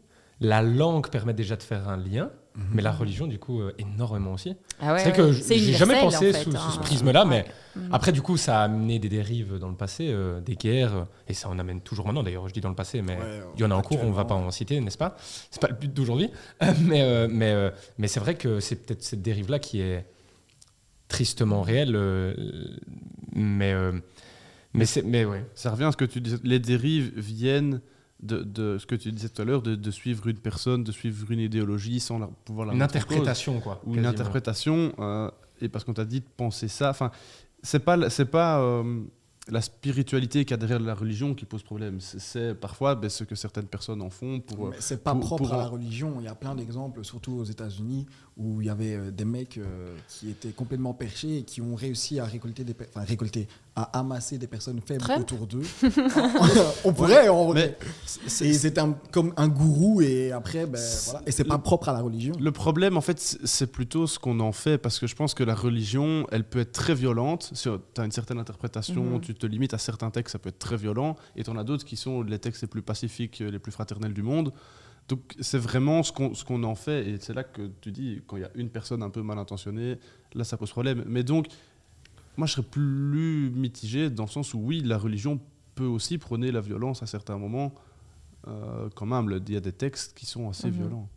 [0.40, 2.64] la langue permet déjà de faire un lien, Mhm.
[2.72, 4.56] mais la religion, du coup, euh, énormément aussi.
[4.80, 5.28] Ah ouais, c'est vrai ouais.
[5.28, 6.58] que j'ai jamais pensé en fait, sous, hein.
[6.58, 7.44] sous ce prisme-là, mais
[7.76, 7.82] Ouais.
[7.82, 7.94] Mm.
[7.94, 11.34] après, du coup, ça a amené des dérives dans le passé, euh, des guerres, et
[11.34, 12.24] ça en amène toujours maintenant.
[12.24, 14.10] D'ailleurs, je dis dans le passé, mais Ouais, il y en a en cours, on
[14.10, 15.14] va pas en citer, n'est-ce pas?
[15.52, 16.28] C'est pas le but d'aujourd'hui,
[16.80, 20.04] mais euh, mais euh, mais c'est vrai que c'est peut-être cette dérive-là qui est
[21.11, 22.34] tristement réelle, euh,
[23.34, 23.92] mais euh,
[24.72, 25.44] mais c'est mais ouais.
[25.54, 26.38] Ça revient à ce que tu disais.
[26.44, 27.80] Les dérives viennent
[28.22, 30.92] de, de ce que tu disais tout à l'heure, de, de suivre une personne, de
[30.92, 32.84] suivre une idéologie sans la, pouvoir la Une cause.
[32.84, 33.80] interprétation, quoi.
[33.86, 35.30] ou une interprétation, euh,
[35.61, 36.90] et parce qu'on t'a dit de penser ça.
[36.90, 37.11] Enfin,
[37.62, 39.02] c'est pas, c'est pas euh,
[39.51, 41.98] la spiritualité qu'il y a derrière la religion qui pose problème.
[42.01, 44.66] C'est, parfois ben, ce que certaines personnes en font pour.
[44.66, 46.14] euh, Mais c'est pas pour- propre pour à la religion.
[46.20, 49.59] Il y a plein d'exemples, surtout aux États-Unis, où il y avait euh, des mecs
[49.59, 53.48] euh, qui étaient complètement perchés et qui ont réussi à récolter des, enfin récolter,
[53.83, 55.62] à amasser des personnes faibles Trump autour d'eux.
[56.85, 57.76] on pourrait, on Mais
[58.43, 61.22] Et c'était un- comme un gourou et après, ben, voilà.
[61.26, 62.35] Et c'est pas propre à la religion.
[62.41, 65.35] Le problème, en fait, c'est c'est plutôt ce qu'on en fait, parce que je pense
[65.35, 67.53] que la religion, elle peut être très violente.
[67.55, 67.68] Tu
[68.01, 69.20] as une certaine interprétation, Mhm.
[69.20, 71.64] tu te limites à certains textes, ça peut être très violent, et tu en as
[71.64, 74.53] d'autres qui sont les textes les plus pacifiques, les plus fraternels du monde.
[75.09, 78.22] Donc c'est vraiment ce qu'on ce qu'on en fait, et c'est là que tu dis,
[78.26, 79.99] quand il y a une personne un peu mal intentionnée,
[80.35, 81.03] là ça pose problème.
[81.07, 81.47] Mais donc,
[82.41, 85.38] moi je serais plus mitigé dans le sens où oui, la religion
[85.74, 87.72] peut aussi prôner la violence à certains moments.
[88.49, 90.72] Euh, quand même, il y a des textes qui sont assez Mhm.
[90.80, 91.09] violents.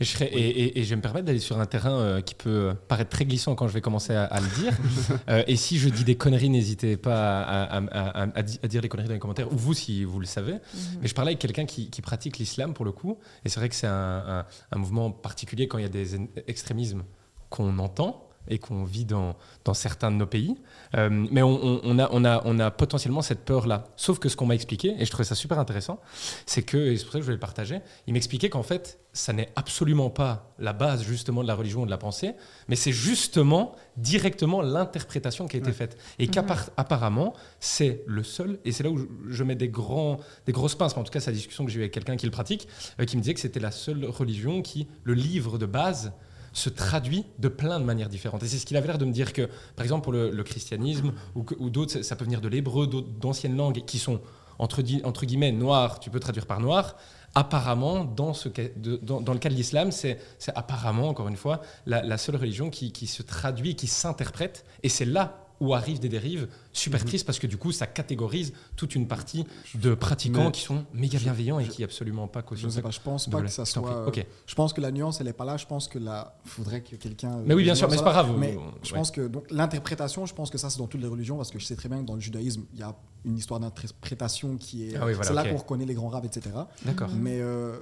[0.00, 2.20] Et je, serais- et, et- et je vais me permettre d'aller sur un terrain euh,
[2.22, 4.72] qui peut paraître très glissant quand je vais commencer à, à le dire.
[5.28, 8.58] Euh, et si je dis des conneries, n'hésitez pas à, à- à- à- à di-
[8.62, 10.54] à dire les conneries dans les commentaires, ou vous si vous le savez.
[10.54, 10.60] Mhm.
[11.02, 13.68] Mais je parlais avec quelqu'un qui, qui pratique l'islam pour le coup, et c'est vrai
[13.68, 16.16] que c'est un, un- un mouvement particulier quand il y a des
[16.48, 17.04] extrémismes
[17.50, 19.34] qu'on entend et qu'on vit dans,
[19.64, 20.56] dans certains de nos pays.
[20.94, 23.84] Euh, mais on, on- on a, on, a, on a potentiellement cette peur-là.
[23.96, 26.00] Sauf que ce qu'on m'a expliqué, et je trouvais ça super intéressant,
[26.46, 28.98] c'est que, et c'est pour ça que je voulais le partager, il m'expliquait qu'en fait,
[29.12, 32.34] ça n'est absolument pas la base justement de la religion ou de la pensée,
[32.68, 35.72] mais c'est justement directement l'interprétation qui a été Ouais.
[35.72, 35.96] faite.
[36.18, 40.52] Et qu'apparemment, c'est le seul, et c'est là où je, je mets des, grands, des
[40.52, 42.26] grosses pinces, mais en tout cas, c'est la discussion que j'ai eue avec quelqu'un qui
[42.26, 42.68] le pratique,
[43.00, 46.12] euh, qui me disait que c'était la seule religion qui, le livre de base,
[46.56, 48.42] se traduit de plein de manières différentes.
[48.42, 49.42] Et c'est ce qu'il avait l'air de me dire que,
[49.76, 52.88] par exemple, pour le, christianisme ou, d'autres, ça- peut venir de l'hébreu,
[53.20, 54.20] d'anciennes langues qui sont,
[54.58, 56.96] entre, guillemets, noires, tu peux traduire par noir,
[57.34, 58.48] apparemment, dans, ce,
[58.78, 60.18] dans, le cas de l'islam, c'est
[60.54, 64.64] apparemment, encore une fois, la, seule religion qui se traduit, qui s'interprète.
[64.82, 67.06] Et c'est là où arrivent des dérives super mhm.
[67.06, 71.18] tristes parce que du coup, ça catégorise toute une partie de pratiquants qui sont méga
[71.18, 72.70] bienveillants et qui absolument pas cautionnent.
[72.70, 74.12] Je pas, je pense pas que ça soit.
[74.46, 75.56] Je pense que la nuance, elle est pas là.
[75.56, 77.40] Je pense que là, faudrait que quelqu'un.
[77.44, 78.36] Mais oui, bien sûr, mais c'est pas grave.
[78.38, 81.36] Mais je pense que donc l'interprétation, je pense que ça c'est dans toutes les religions
[81.36, 82.94] parce que je sais très bien que dans le judaïsme, il y a
[83.24, 84.96] une histoire d'interprétation qui est.
[84.96, 86.50] Ah c'est là qu'on reconnaît les grands rabbins, etc.
[86.84, 87.10] D'accord.
[87.14, 87.78] Mais euh,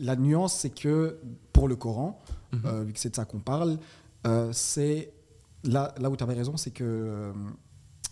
[0.00, 1.18] la nuance, c'est que
[1.52, 2.20] pour le Coran,
[2.52, 2.60] mhm.
[2.66, 3.78] euh, vu que c'est de ça qu'on parle,
[4.26, 5.12] euh, c'est
[5.64, 7.32] là, là où tu avais raison, c'est que euh,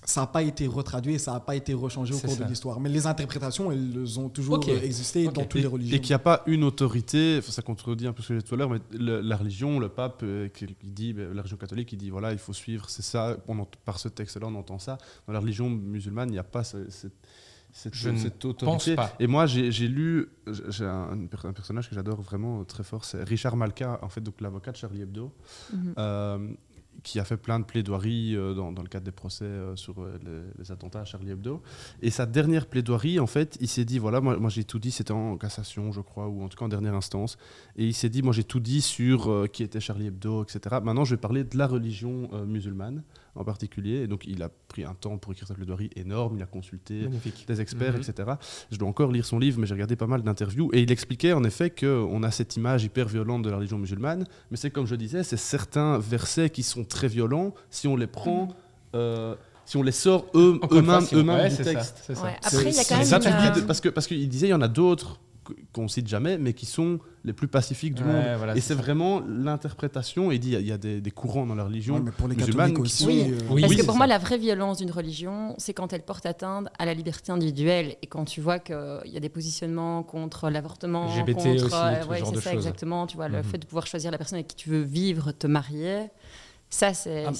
[0.04, 2.80] ça n'a pas été retraduit, ça n'a pas été rechangé au cours de l'histoire.
[2.80, 5.96] Mais les interprétations, elles ont toujours existé dans toutes les religions.
[5.96, 8.46] Et qu'il n'y a pas une autorité, ça contredit un peu ce que j'ai dit
[8.46, 11.92] tout à l'heure, mais la religion, le pape, euh, qui dit, ben, la religion catholique,
[11.92, 14.98] il dit voilà, il faut suivre, c'est ça, on par ce texte-là, on entend ça.
[15.26, 16.90] Dans la religion musulmane, il n'y a pas cette,
[17.72, 18.96] cette, cette autorité.
[18.96, 19.14] Pas.
[19.20, 20.28] Et moi, j'ai lu,
[20.68, 24.40] j'ai un, un, personnage que j'adore vraiment très fort, c'est Richard Malka, en fait, donc
[24.40, 25.32] l'avocat de Charlie Hebdo.
[25.72, 25.94] Mhm.
[25.96, 26.48] Euh,
[27.02, 30.18] qui a fait plein de plaidoiries euh, dans, le cadre des procès euh, sur euh,
[30.58, 31.62] les, attentats à Charlie Hebdo.
[32.00, 35.12] Et sa dernière plaidoirie, en fait, il s'est dit, voilà, moi j'ai tout dit, c'était
[35.12, 37.36] en cassation, je crois, ou en tout cas en dernière instance.
[37.76, 40.76] Et il s'est dit, moi j'ai tout dit sur qui était Charlie Hebdo, etc.
[40.82, 43.02] Maintenant, je vais parler de la religion musulmane
[43.34, 44.02] en particulier.
[44.02, 47.08] Et donc, il a pris un temps pour écrire sa plaidoirie énorme, il a consulté
[47.46, 48.00] des experts, mhm.
[48.00, 48.32] etc.
[48.70, 50.70] Je dois encore lire son livre, mais j'ai regardé pas mal d'interviews.
[50.72, 54.26] Et il expliquait en effet qu'on a cette image hyper violente de la religion musulmane,
[54.50, 57.54] mais c'est comme je disais, c'est certains versets qui sont très violents.
[57.70, 58.46] Si on les prend.
[58.46, 58.54] Mhm.
[58.94, 62.12] Euh, si on les sort eux, eux-mêmes eux du texte.
[62.42, 63.56] Après, il y a quand même.
[63.56, 63.66] Une...
[63.66, 65.20] Parce qu'il parce qu'il disait, il y en a d'autres
[65.72, 68.24] qu'on cite jamais, mais qui sont les plus pacifiques du monde.
[68.56, 70.32] et c'est vraiment l'interprétation.
[70.32, 73.06] Il dit il y, a des, courants dans la religion mais pour les musulmane aussi.
[73.06, 76.02] Oui, euh, oui parce que pour moi, la vraie violence d'une religion, c'est quand elle
[76.02, 80.02] porte atteinte à la liberté individuelle et quand tu vois qu'il y a des positionnements
[80.02, 83.06] contre l'avortement, contre, aussi, euh, ouais, c'est ça exactement.
[83.06, 83.44] Tu vois, le mhm.
[83.44, 86.08] fait de pouvoir choisir la personne avec qui tu veux vivre, te marier.
[86.72, 87.26] Ça, c'est.
[87.26, 87.32] Ah,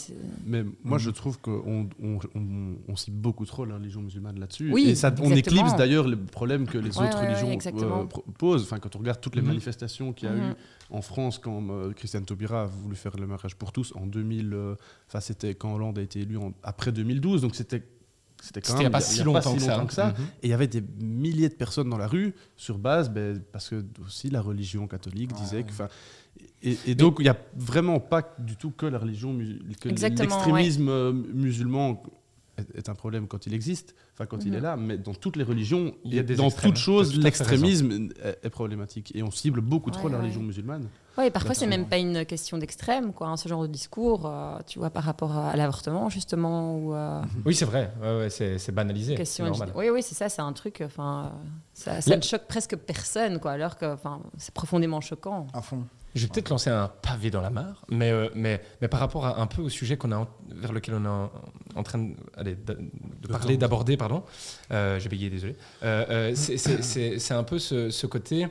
[0.45, 4.70] mais moi, je trouve qu'on on, on, on, cite beaucoup trop la religion musulmane là-dessus.
[4.70, 8.05] Oui, et ça, on éclipse d'ailleurs les problèmes que les autres religions euh,
[8.37, 8.64] posent.
[8.64, 9.49] Enfin, quand on regarde toutes les mhm.
[9.49, 10.55] manifestations qu'il y a eu mhm.
[10.91, 14.53] en France quand euh, Christiane Taubira a voulu faire le mariage pour tous en 2000,
[14.53, 14.74] euh,
[15.09, 17.83] enfin, c'était quand Hollande a été élu après 2012, donc c'était
[18.43, 19.55] c'était quand même il n'y a pas si longtemps,
[19.86, 20.09] que ça.
[20.09, 20.14] Mhm.
[20.43, 23.70] Et il y avait des milliers de personnes dans la rue sur base, ben, parce
[23.70, 25.70] que aussi la religion catholique disait que,
[26.61, 29.36] et, donc, il n'y a vraiment pas du tout que la religion,
[29.80, 32.03] que l'extrémisme euh, musulman
[32.59, 34.63] est, un problème quand il existe, enfin quand il est mhm.
[34.63, 39.13] là, mais dans toutes les religions, il y a dans toutes choses, l'extrémisme est, problématique.
[39.15, 40.89] Et on cible beaucoup trop la religion musulmane.
[41.19, 43.29] Oui, parfois c'est même pas une question d'extrême, quoi.
[43.29, 46.77] Hein, ce genre de discours, euh, tu vois, par rapport à l'avortement justement.
[46.77, 49.17] Ou, euh, Oui, c'est vrai, ouais, c'est banalisé.
[49.75, 50.83] Oui, oui, c'est ça, c'est un truc.
[50.85, 51.33] Enfin,
[51.75, 55.47] ça, ça ne choque presque personne, quoi, alors que, enfin, c'est profondément choquant.
[55.53, 55.85] À fond.
[56.15, 59.25] Je vais peut-être lancer un pavé dans la mare, mais, euh, mais, mais par rapport
[59.25, 61.31] à un peu au sujet qu'on a vers lequel on est
[61.75, 64.23] en, train de, allez, de, parler, d'aborder, pardon,
[64.73, 65.57] euh, j'ai bégayé, désolé.
[65.83, 68.47] Euh, c'est un peu ce, ce côté.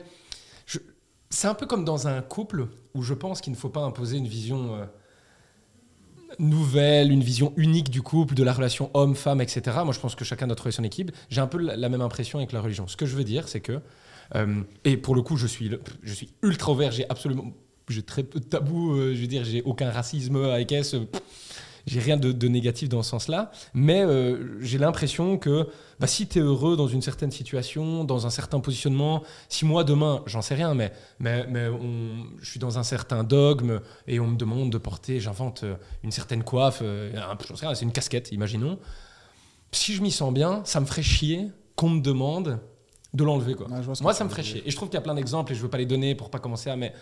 [1.30, 4.18] C'est un peu comme dans un couple où je pense qu'il ne faut pas imposer
[4.18, 4.86] une vision
[6.38, 9.78] nouvelle, une vision unique du couple, de la relation homme-femme, etc.
[9.84, 11.12] Moi, je pense que chacun doit trouver son équipe.
[11.30, 12.86] J'ai un peu la même impression avec la religion.
[12.88, 13.80] Ce que je veux dire, c'est que euh,
[14.84, 15.70] et pour le coup, je suis,
[16.42, 17.52] ultra ouvert, j'ai absolument
[17.88, 20.94] j'ai très peu de tabous, euh, je veux dire, j'ai aucun racisme avec S,
[21.86, 25.68] j'ai rien de, négatif dans ce sens-là, mais euh, j'ai l'impression que
[25.98, 29.84] bah, si tu es heureux dans une certaine situation, dans un certain positionnement, si moi
[29.84, 34.70] demain, j'en sais rien, mais, je suis dans un certain dogme et on me demande
[34.70, 35.64] de porter, j'invente
[36.02, 38.78] une certaine coiffe, j'en sais c'est une casquette, imaginons.
[39.72, 42.60] Si je m'y sens bien, ça me ferait chier qu'on me demande
[43.14, 43.54] de l'enlever.
[43.54, 43.68] Quoi.
[44.00, 44.62] moi, ça me ferait chier.
[44.66, 46.14] Et je trouve qu'il y a plein d'exemples, et je ne veux pas les donner
[46.14, 46.76] pour pas commencer à.
[46.76, 46.92] Mais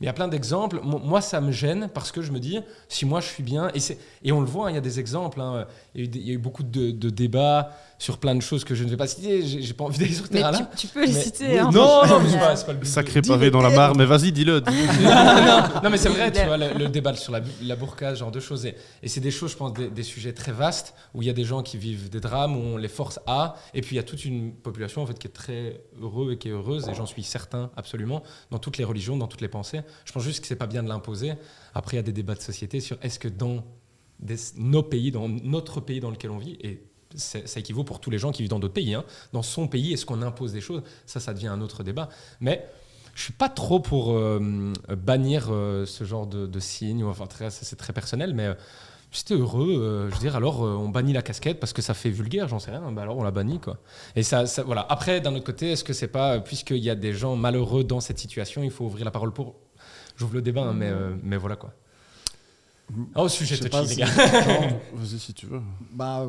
[0.00, 0.80] il y a plein d'exemples.
[0.82, 3.80] Moi, ça me gêne parce que je me dis, si moi je suis bien, et,
[4.22, 5.40] et on le voit, hein, il y a des exemples.
[5.40, 7.70] Hein, il, y a eu, beaucoup de, de débats
[8.00, 9.42] sur plein de choses que je ne vais pas citer.
[9.44, 10.70] J'ai pas envie d'aller sur ce terrain-là.
[10.74, 11.58] Tu, tu, peux les citer.
[11.58, 12.86] Hein, non, non, mais pas, pas le but.
[12.86, 14.60] Sacré pavé dans la mare, mais vas-y, dis-le.
[15.84, 18.40] non, mais c'est vrai, tu vois, le, débat sur la, la burqa, ce genre de
[18.40, 18.64] choses.
[18.64, 18.74] Et,
[19.06, 21.62] c'est des choses, je pense, des, sujets très vastes où il y a des gens
[21.62, 23.56] qui vivent des drames, où on les force à.
[23.74, 26.38] Et puis il y a toute une population en fait, qui est très heureuse et
[26.38, 29.48] qui est heureuse, et j'en suis certain absolument, dans toutes les religions, dans toutes les
[29.48, 29.82] pensées.
[30.04, 31.34] Je pense juste que c'est pas bien de l'imposer.
[31.74, 33.64] Après, il y a des débats de société sur est-ce que dans
[34.56, 36.84] nos pays, dans notre pays dans lequel on vit, et
[37.16, 38.94] ça équivaut pour tous les gens qui vivent dans d'autres pays.
[38.94, 39.04] Hein.
[39.32, 40.82] Dans son pays, est-ce qu'on impose des choses?
[41.06, 42.08] Ça, ça devient un autre débat.
[42.40, 42.66] Mais
[43.14, 47.04] je suis pas trop pour euh, bannir euh, ce genre de, signes.
[47.04, 48.54] Enfin, c'est très personnel, mais euh,
[49.12, 51.94] c'était heureux, euh, je veux dire, alors euh, on bannit la casquette parce que ça
[51.94, 53.78] fait vulgaire, j'en sais rien, bah alors on la bannit quoi.
[54.14, 54.86] Et ça, voilà.
[54.88, 57.82] Après, d'un autre côté, est-ce que c'est pas, euh, puisqu'il y a des gens malheureux
[57.82, 59.56] dans cette situation, il faut ouvrir la parole pour.
[60.20, 61.72] J'ouvre le débat, hein, mais, euh, mais voilà quoi.
[63.14, 64.06] Oh, sujet touchy, les si- gars.
[64.94, 65.60] Vas-y si tu veux.
[65.92, 66.26] Bah,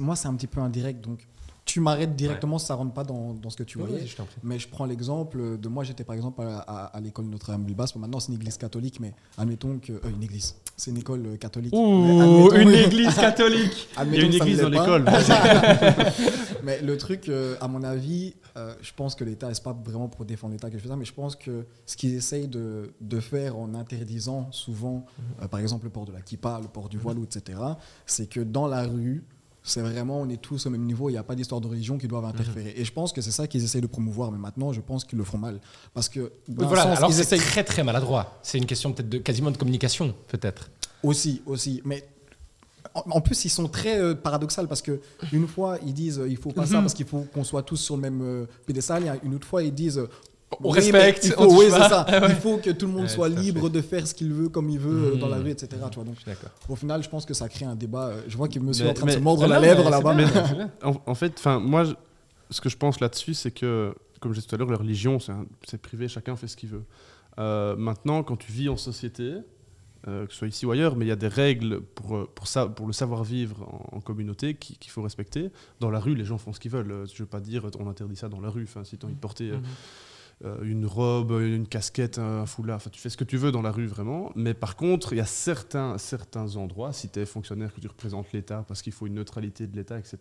[0.00, 1.26] moi, c'est un petit peu indirect, donc
[1.64, 4.06] tu m'arrêtes directement si ça rentre pas dans, dans ce que tu Ouais, voyais.
[4.06, 4.16] je.
[4.42, 7.92] Mais je prends l'exemple de moi, j'étais par exemple à, à- à l'école Notre-Dame-Bilbas.
[7.96, 9.92] Maintenant, c'est une église catholique, mais admettons que.
[9.92, 10.54] euh, une église.
[10.76, 11.72] C'est une école euh, catholique.
[11.74, 13.88] Ouh, une église catholique.
[14.04, 15.04] Il y a une église dans l'école.
[16.64, 20.08] Mais le truc, euh, à mon avis, euh, je pense que l'État, c'est pas vraiment
[20.08, 22.94] pour défendre l'État que je fais ça, mais je pense que ce qu'ils essayent de,
[23.00, 25.04] de faire en interdisant souvent,
[25.42, 27.58] euh, par exemple, le port de la kippa, le port du voile, etc.,
[28.06, 29.24] c'est que dans la rue,
[29.66, 31.96] c'est vraiment, on est tous au même niveau, il n'y a pas d'histoire de religion
[31.96, 32.74] qui doivent interférer.
[32.76, 35.16] Et je pense que c'est ça qu'ils essayent de promouvoir, mais maintenant, je pense qu'ils
[35.16, 35.58] le font mal.
[35.94, 38.38] Parce que, Voilà, sens, alors ils essayent très très maladroit.
[38.42, 40.70] C'est une question peut-être de quasiment de communication, peut-être.
[41.02, 41.80] Aussi, aussi.
[41.86, 42.06] Mais
[42.94, 45.00] en, plus, ils sont très euh, paradoxaux parce que
[45.32, 46.82] une fois, ils disent euh, il faut pas ça Mhm.
[46.82, 49.02] parce qu'il faut qu'on soit tous sur le même euh, pédestal.
[49.04, 50.02] Et une autre fois, ils disent
[50.62, 51.88] On oui, respecte, il on faut, touche oui, c'est pas.
[51.88, 52.06] ça.
[52.20, 52.26] Ouais.
[52.30, 53.70] Il faut que tout le monde Ouais, soit libre fait.
[53.70, 55.68] de faire ce qu'il veut comme il veut euh, dans la rue, etc.
[55.90, 56.50] Tu vois, donc, Je suis d'accord.
[56.68, 58.08] au final, je pense que ça crée un débat.
[58.08, 59.62] euh, Je vois que monsieur Mais- est en train de se mordre Ah la non,
[59.62, 60.14] lèvre là-bas.
[60.82, 61.94] En, en fait, enfin, moi, je-
[62.50, 65.18] ce que je pense là-dessus, c'est que, comme je disais tout à l'heure, la religion,
[65.66, 66.84] c'est privé, chacun fait ce qu'il veut.
[67.38, 69.34] Euh, maintenant, quand tu vis en société,
[70.06, 72.46] euh, que ce soit ici ou ailleurs, mais il y a des règles pour, pour,
[72.46, 75.50] ça, pour le savoir-vivre en, en communauté qui- qu'il faut respecter.
[75.80, 77.06] Dans la rue, les gens font ce qu'ils veulent.
[77.08, 78.64] Je ne veux pas dire on interdit ça dans la rue.
[78.64, 79.56] Enfin, si tu as envie de porter euh,
[80.62, 83.70] une robe, une casquette, un foulard, enfin, tu fais ce que tu veux dans la
[83.70, 84.30] rue vraiment.
[84.34, 87.88] Mais par contre, il y a certains, certains endroits, si tu es fonctionnaire, que tu
[87.88, 90.18] représentes l'État parce qu'il faut une neutralité de l'État, etc.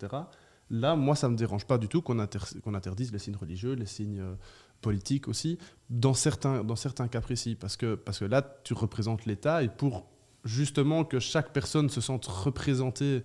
[0.70, 3.74] Là, moi, ça ne me dérange pas du tout qu'on inter- interdise les signes religieux,
[3.74, 4.34] les signes euh,
[4.82, 5.58] politiques aussi,
[5.90, 7.56] dans certains, dans certains cas précis.
[7.56, 10.06] Parce que, parce que là, tu représentes l'État et pour
[10.46, 13.24] justement que chaque personne se sente représentée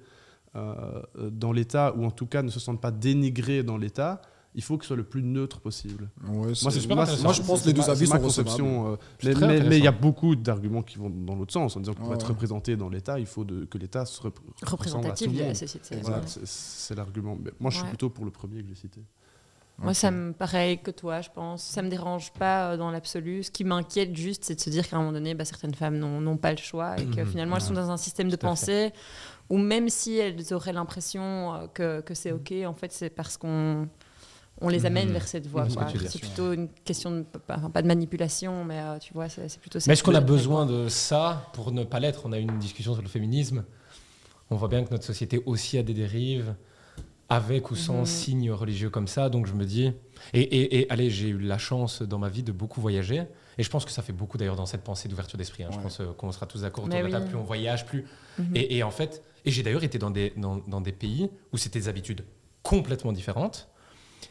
[0.56, 4.20] euh, dans l'État, ou en tout cas ne se sente pas dénigrée dans l'État,
[4.58, 6.10] il faut que ce soit le plus neutre possible.
[6.26, 8.96] Ouais, c'est super moi, je pense que les deux avis c'est ma sont conception, euh,
[9.68, 12.08] mais il y a beaucoup d'arguments qui vont dans l'autre sens, en disant que pour
[12.08, 14.34] Ouais, être représenté dans l'État, il faut de- que l'État se rep-
[15.30, 15.96] le de la société.
[16.02, 16.44] Voilà, c'est-
[16.96, 17.38] l'argument.
[17.60, 19.00] Moi, je suis plutôt pour le premier que j'ai cité.
[19.80, 21.62] Moi, ça me pareil que toi, je pense.
[21.62, 23.44] Ça me dérange pas euh, dans l'absolu.
[23.44, 25.98] Ce qui m'inquiète juste, c'est de se dire qu'à un moment donné, bah, certaines femmes
[25.98, 27.26] n'ont pas le choix et que Mhm.
[27.28, 28.92] finalement, elles sont dans un système de pensée
[29.48, 33.36] où même si elles auraient l'impression euh, que, que c'est OK, en fait, c'est parce
[33.36, 33.86] qu'on
[34.60, 35.12] on les amène Mhm.
[35.12, 35.64] vers cette voie.
[35.64, 35.74] Dis.
[36.08, 39.78] C'est plutôt une question de, pas, pas de manipulation, mais euh, tu vois, c'est plutôt.
[39.86, 42.22] Mais est-ce qu'on a besoin de ça pour ne pas l'être?
[42.24, 43.64] On a eu une discussion sur le féminisme.
[44.50, 46.54] On voit bien que notre société aussi a des dérives,
[47.30, 48.06] avec ou sans Mhm.
[48.06, 49.28] signes religieux comme ça.
[49.28, 49.92] Donc je me dis.
[50.32, 53.24] Et, et- et, allez, j'ai eu la chance dans ma vie de beaucoup voyager.
[53.58, 55.64] Et je pense que ça fait beaucoup d'ailleurs dans cette pensée d'ouverture d'esprit.
[55.64, 55.68] hein.
[55.72, 57.30] Je pense euh, qu'on sera tous d'accord autour Mais de la table.
[57.30, 58.06] Plus on voyage, plus.
[58.54, 61.58] Et, et en fait, et j'ai d'ailleurs été dans des, dans, dans des pays où
[61.58, 62.24] c'était des habitudes
[62.62, 63.68] complètement différentes.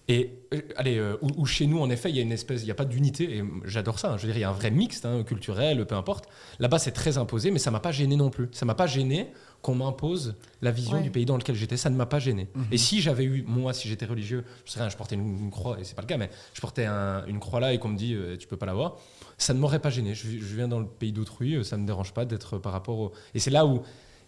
[0.10, 2.62] Et euh, allez, euh, où, où chez nous, en effet, il y a une espèce,
[2.62, 4.12] il n'y a pas d'unité, et j'adore ça.
[4.14, 4.18] hein.
[4.18, 6.30] je veux dire, il y a un vrai mixte hein, culturel, peu importe.
[6.60, 8.48] Là-bas, c'est très imposé, mais ça m'a pas gêné non plus.
[8.54, 9.28] Ça m'a pas gêné
[9.62, 11.04] qu'on m'impose la vision Ouais.
[11.04, 11.76] du pays dans lequel j'étais.
[11.76, 12.48] Ça ne m'a pas gêné.
[12.56, 12.66] Mhm.
[12.72, 15.52] Et si j'avais eu, moi, si j'étais religieux, je sais rien, je portais une, une
[15.52, 17.90] croix, et c'est pas le cas, mais je portais un- une croix là et qu'on
[17.90, 18.96] me dit, euh, tu peux pas l'avoir,
[19.38, 20.14] ça ne m'aurait pas gêné.
[20.16, 23.12] Je, je viens dans le pays d'autrui, ça me dérange pas d'être par rapport au.
[23.36, 23.82] Et c'est là où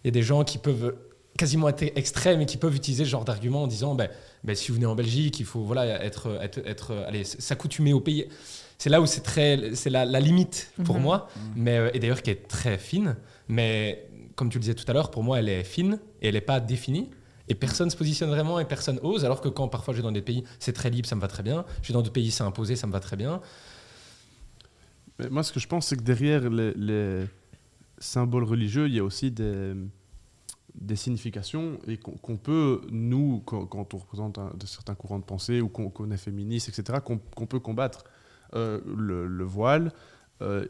[0.04, 0.94] il y a des gens qui peuvent
[1.38, 4.08] quasiment extrêmes et qui peuvent utiliser ce genre d'argument en disant ben,
[4.44, 8.00] ben, si vous venez en Belgique, il faut voilà, être, être, être allez, s'accoutumer au
[8.00, 8.26] pays.
[8.78, 11.02] C'est là où c'est très c'est la, la limite pour Mhm.
[11.02, 13.16] moi, mais, euh, et d'ailleurs qui est très fine.
[13.48, 14.06] Mais
[14.36, 16.40] comme tu le disais tout à l'heure, pour moi, elle est fine et elle n'est
[16.40, 17.10] pas définie.
[17.48, 19.24] Et personne se positionne vraiment et personne ose.
[19.24, 21.28] Alors que quand parfois je vais dans des pays, c'est très libre, ça me va
[21.28, 21.64] très bien.
[21.82, 23.40] Je vais dans des pays, c'est imposé, ça me va très bien.
[25.18, 27.24] Mais moi, ce que je pense, c'est que derrière les, les
[27.98, 29.72] symboles religieux, il y a aussi des,
[30.74, 35.60] des significations et qu'on peut, nous, quand, on représente un- de certains courants de pensée
[35.60, 38.04] ou qu'on est féministe, etc., qu'on peut combattre.
[38.54, 39.92] Euh, le, le voile,
[40.42, 40.66] euh,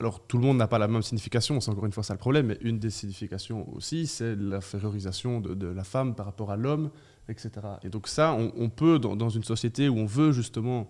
[0.00, 2.18] alors tout le monde n'a pas la même signification, c'est encore une fois ça le
[2.18, 6.56] problème, mais une des significations aussi, c'est l'infériorisation de, de la femme par rapport à
[6.56, 6.90] l'homme,
[7.28, 7.50] etc.
[7.82, 10.88] Et donc ça, on, peut, dans une société où on veut justement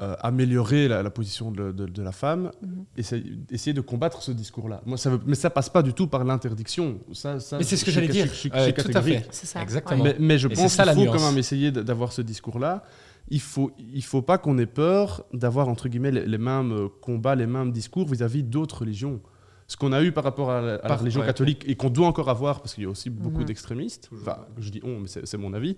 [0.00, 2.84] euh, améliorer la, la position de, de- de la femme, Mhm.
[2.96, 4.80] essayer, essayer de combattre ce discours-là.
[4.86, 6.98] Moi, ça veut, mais ça passe pas du tout par l'interdiction.
[7.12, 8.26] Ça, ça, Mais c'est ce que j'allais dire.
[8.26, 9.26] je suis- Euh, je tout à fait.
[9.32, 9.60] C'est ça.
[9.62, 10.04] Exactement.
[10.04, 11.16] Mais, mais je Et pense qu'il faut nuance.
[11.16, 12.84] quand même essayer d'avoir ce discours-là.
[13.30, 16.88] Il faut, il faut pas qu'on ait peur d'avoir entre guillemets les, les mêmes euh,
[17.02, 19.20] combats, les mêmes discours vis-à-vis d'autres religions.
[19.66, 21.26] Ce qu'on a eu par rapport à la, à la Par- religion ouais.
[21.26, 23.44] catholique et qu'on doit encore avoir, parce qu'il y a aussi beaucoup Mhm.
[23.44, 24.08] d'extrémistes.
[24.14, 25.76] Enfin, je dis on, mais c'est c'est mon avis.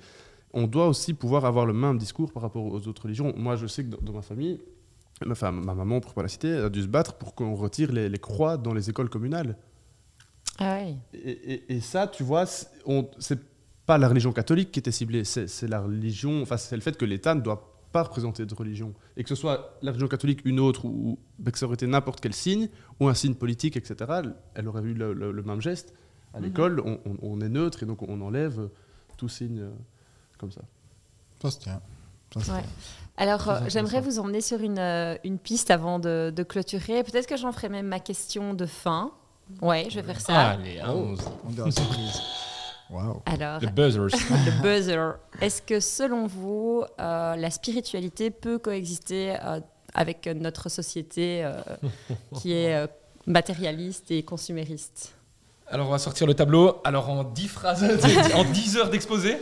[0.52, 3.32] On doit aussi pouvoir avoir le même discours par rapport aux autres religions.
[3.36, 4.58] Moi, je sais que dans, dans ma famille,
[5.24, 7.92] ma, femme, ma maman, pour pas la citer, a dû se battre pour qu'on retire
[7.92, 9.56] les, les croix dans les écoles communales.
[10.58, 10.80] Ah.
[10.82, 13.38] Et, et- et ça, tu vois, c'est-
[13.86, 17.04] pas la religion catholique qui était ciblée, c'est la religion, enfin, c'est le fait que
[17.04, 18.94] l'État ne doit pas représenter de religion.
[19.16, 22.20] Et que ce soit la religion catholique, une autre, ou que ça aurait été n'importe
[22.20, 22.68] quel signe,
[23.00, 24.20] ou un signe politique, etc.,
[24.54, 25.92] elle- aurait eu le, le- le même geste.
[26.34, 26.44] À Mhm.
[26.44, 28.68] l'école, on, on- on est neutre et donc on enlève
[29.16, 29.70] tout signe euh,
[30.40, 30.62] comme ça.
[31.42, 31.80] Ça se tient.
[32.34, 32.60] Ça se Ouais.
[32.60, 32.70] tient.
[33.16, 37.02] Alors, euh, j'aimerais vous emmener sur une, euh, une piste avant de, de clôturer.
[37.04, 39.12] Peut-être que j'en ferai même ma question de fin.
[39.60, 40.50] Ouais, je vais faire ça.
[40.50, 40.84] Allez, Oh.
[40.90, 41.20] allons-y.
[41.46, 42.20] On est la surprise.
[42.88, 43.22] Waouh.
[43.26, 44.06] Alors, Le buzzers.
[44.30, 45.12] le buzzer.
[45.40, 49.60] Est-ce que selon vous, euh, la spiritualité peut coexister euh,
[49.94, 51.52] avec notre société euh,
[52.40, 52.86] qui est euh,
[53.26, 55.14] matérialiste et consumériste?
[55.68, 56.80] Alors, on va sortir le tableau.
[56.84, 57.84] Alors, en 10 phrases,
[58.34, 59.36] en 10 heures d'exposé.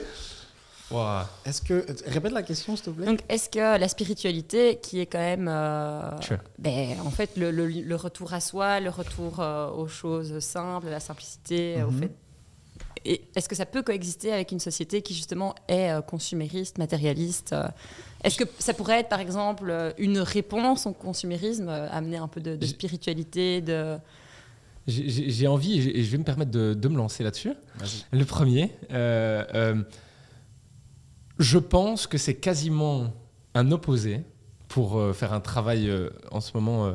[0.91, 1.25] Waouh.
[1.45, 1.85] Est-ce que.
[2.07, 3.07] Répète la question, s'il te plaît.
[3.07, 6.39] Donc, est-ce que la spiritualité, qui est quand même, euh, Sure.
[6.59, 10.87] ben, en fait, le, le- le retour à soi, le retour euh, aux choses simples,
[10.89, 12.01] à la simplicité, au Mhm.
[12.01, 12.11] fait,
[13.05, 17.55] et est-ce que ça peut coexister avec une société qui justement est euh, consumériste, matérialiste
[18.25, 22.41] Est-ce que ça pourrait être, par exemple, une réponse au consumérisme, euh, amener un peu
[22.41, 23.97] de, spiritualité, de
[24.87, 27.53] J'ai- envie, et je- vais me permettre de, de me lancer là-dessus.
[28.11, 29.75] Le premier, euh, euh,
[31.39, 33.13] je pense que c'est quasiment
[33.55, 34.23] un opposé
[34.69, 36.93] pour euh, faire un travail euh, en ce moment euh,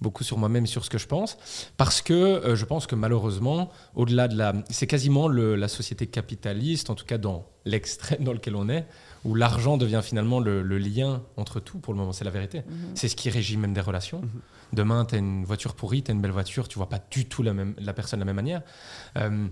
[0.00, 1.36] beaucoup sur moi-même sur ce que je pense,
[1.76, 4.52] parce que euh, je pense que malheureusement, au-delà de la...
[4.70, 8.86] C'est quasiment le- la société capitaliste, en tout cas dans l'extrême dans lequel on est,
[9.24, 12.62] où l'argent devient finalement le, le lien entre tout pour le moment, c'est la vérité.
[12.94, 14.20] C'est ce qui régit même des relations.
[14.20, 14.40] Mhm.
[14.74, 17.26] Demain, tu as une voiture pourrie, tu as une belle voiture, tu vois pas du
[17.26, 18.62] tout la, même, la personne de la même manière.
[19.16, 19.48] Euh,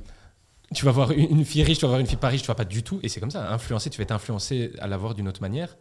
[0.74, 2.54] tu vas voir une fille riche, tu vas voir une fille pas riche, tu vas
[2.54, 2.98] pas du tout.
[3.02, 5.76] Et c'est comme ça, influencer, tu vas être influencé à la voir d'une autre manière.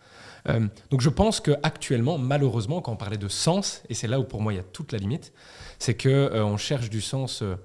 [0.47, 4.19] Euh, donc je pense que actuellement, malheureusement, quand on parlait de sens, et c'est là
[4.19, 5.33] où pour moi il y a toute la limite,
[5.79, 7.55] c'est que euh, on cherche du sens euh,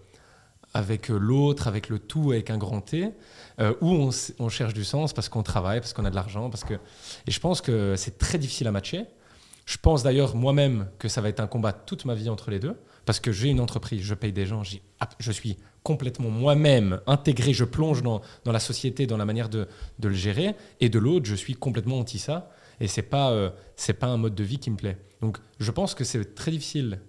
[0.73, 3.13] avec euh, l'autre, avec le tout, avec un grand T,
[3.83, 6.65] ou on, on cherche du sens parce qu'on travaille, parce qu'on a de l'argent, parce
[6.65, 6.73] que
[7.27, 9.05] et je pense que c'est très difficile à matcher.
[9.67, 12.59] Je pense d'ailleurs moi-même que ça va être un combat toute ma vie entre les
[12.59, 12.75] deux,
[13.05, 17.65] parce que j'ai une entreprise, je paye des gens, je suis complètement moi-même intégré, je
[17.65, 19.67] plonge dans, la société, dans la manière de,
[20.03, 23.51] le gérer, et de l'autre, je suis complètement anti ça, et c'est pas euh,
[23.99, 24.99] pas un mode de vie qui me plaît.
[25.21, 27.01] Donc je pense que c'est très difficile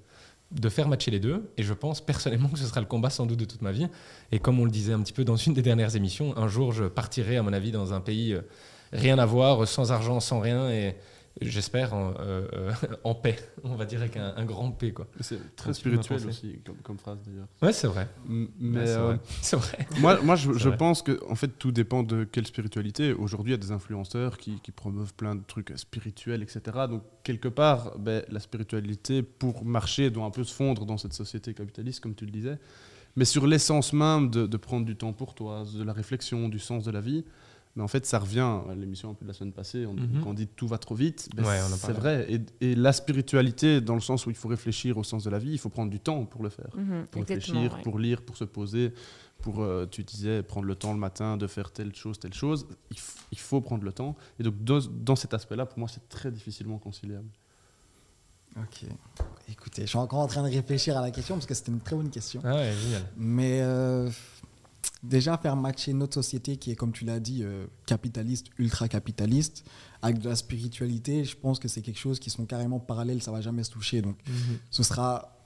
[0.51, 3.25] de faire matcher les deux, et je pense personnellement que ce sera le combat sans
[3.25, 3.87] doute de toute ma vie.
[4.31, 6.71] Et comme on le disait un petit peu dans une des dernières émissions, un jour
[6.73, 8.41] je partirai à mon avis dans un pays euh,
[8.91, 10.95] rien à voir, sans argent, sans rien, et
[11.39, 12.71] j'espère en, euh, euh,
[13.03, 15.07] en paix, on va dire avec un, un grand P quoi.
[15.21, 17.47] C'est très spirituel aussi comme, comme phrase d'ailleurs.
[17.61, 18.07] Ouais c'est vrai.
[18.27, 19.19] M- Mais Ouais, c'est euh, vrai.
[19.41, 19.87] C'est vrai.
[19.99, 23.13] moi, moi, je, pense que en fait, tout dépend de quelle spiritualité.
[23.13, 26.61] Aujourd'hui, il y a des influenceurs qui, qui promeuvent plein de trucs spirituels, etc.
[26.89, 31.13] Donc, quelque part, ben, la spiritualité, pour marcher, doit un peu se fondre dans cette
[31.13, 32.57] société capitaliste, comme tu le disais.
[33.15, 36.59] Mais sur l'essence même de, de prendre du temps pour toi, de la réflexion, du
[36.59, 37.25] sens de la vie,
[37.75, 40.21] mais en fait, ça revient à l'émission un peu de la semaine passée, on, Mhm.
[40.23, 42.27] quand on dit tout va trop vite, ben, Ouais, c'est vrai.
[42.29, 45.39] Et, et la spiritualité, dans le sens où il faut réfléchir au sens de la
[45.39, 47.83] vie, il faut prendre du temps pour le faire Mhm, pour exactement, réfléchir, ouais.
[47.83, 48.93] pour lire, pour se poser,
[49.41, 52.67] pour, euh, tu disais, prendre le temps le matin de faire telle chose, telle chose.
[53.31, 54.15] Il, faut prendre le temps.
[54.39, 57.27] Et donc, dans, dans cet aspect-là, pour moi, c'est très difficilement conciliable.
[58.57, 58.83] Ok.
[59.49, 61.79] Écoutez, je suis encore en train de réfléchir à la question parce que c'était une
[61.79, 62.41] très bonne question.
[62.43, 63.01] Ah ouais, génial.
[63.17, 64.09] Mais euh,
[65.03, 69.65] déjà, faire matcher notre société qui est, comme tu l'as dit, euh, capitaliste, ultra-capitaliste,
[70.01, 73.31] avec de la spiritualité, je pense que c'est quelque chose qui sont carrément parallèles, ça
[73.31, 74.01] va jamais se toucher.
[74.01, 74.17] Donc,
[74.69, 75.37] ce sera.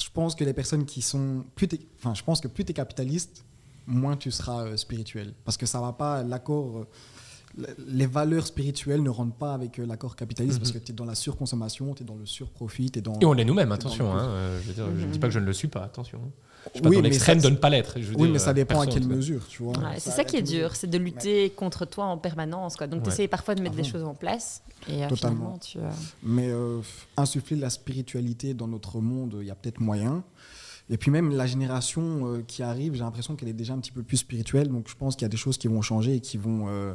[0.00, 1.44] Je pense que les personnes qui sont.
[1.54, 3.44] Plus enfin, je pense que plus tu es capitaliste,
[3.86, 5.34] moins tu seras euh, spirituel.
[5.44, 6.22] Parce que ça va pas.
[6.22, 6.78] L'accord.
[6.78, 6.88] euh,
[7.86, 11.14] les valeurs spirituelles ne rentrent pas avec l'accord capitaliste parce que tu es dans la
[11.14, 13.16] surconsommation, tu es dans le surprofit, tu es dans.
[13.20, 14.12] Et on l'est nous-mêmes, attention.
[14.12, 16.32] le hein, je ne dis pas que je ne le suis pas, attention.
[16.66, 17.94] Je suis pas Oui, dans mais l'extrême ça- de ne pas l'être.
[17.96, 19.76] Oui, dire, mais ça euh, dépend à quelle mesure, tu vois.
[19.78, 22.76] Ouais, c'est Ça- ça qui est dur, c'est de lutter contre toi en permanence.
[22.76, 22.86] Quoi.
[22.86, 23.04] Donc Ouais.
[23.06, 23.92] tu essayes parfois de mettre Ah des bon.
[23.92, 24.62] choses en place.
[24.88, 25.58] Et euh, Totalement.
[25.58, 25.90] tu, euh,
[26.22, 26.80] Mais euh,
[27.16, 30.22] insuffler de la spiritualité dans notre monde, il y a peut-être moyen.
[30.90, 33.92] Et puis même la génération euh, qui arrive, j'ai l'impression qu'elle est déjà un petit
[33.92, 34.68] peu plus spirituelle.
[34.68, 36.94] Donc je pense qu'il y a des choses qui vont changer et qui vont, euh,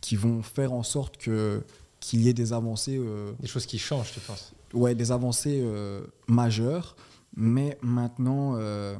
[0.00, 1.62] qui vont faire en sorte que
[2.00, 4.52] qu'il y ait des avancées, euh, Des choses qui changent, tu penses?
[4.72, 6.94] ouais, des avancées euh, majeures.
[7.40, 8.96] Mais maintenant, euh,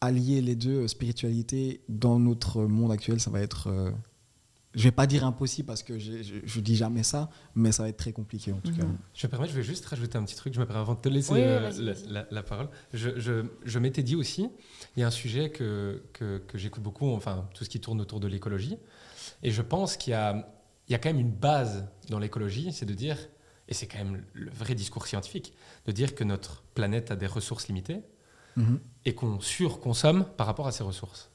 [0.00, 3.90] allier les deux euh, spiritualités dans notre monde actuel, ça va être, euh,
[4.74, 7.82] je vais pas dire impossible parce que j'ai- je, je dis jamais ça, mais ça
[7.82, 8.84] va être très compliqué en tout cas.
[8.84, 8.96] Mhm.
[9.14, 10.54] Je me permets, je vais juste rajouter un petit truc.
[10.54, 12.06] Je me permets avant de te laisser Oui, euh, la, vas-y.
[12.12, 12.68] la- la parole.
[12.94, 14.48] Je, je- je m'étais dit aussi,
[14.96, 18.00] il y a un sujet que, que, que j'écoute beaucoup, enfin tout ce qui tourne
[18.00, 18.76] autour de l'écologie.
[19.42, 20.48] Et je pense qu'il y a,
[20.88, 23.18] il y a quand même une base dans l'écologie, c'est de dire,
[23.68, 25.52] et c'est quand même le vrai discours scientifique,
[25.86, 28.00] de dire que notre planète a des ressources limitées
[28.56, 28.80] Mhm.
[29.06, 31.30] et qu'on surconsomme par rapport à ces ressources.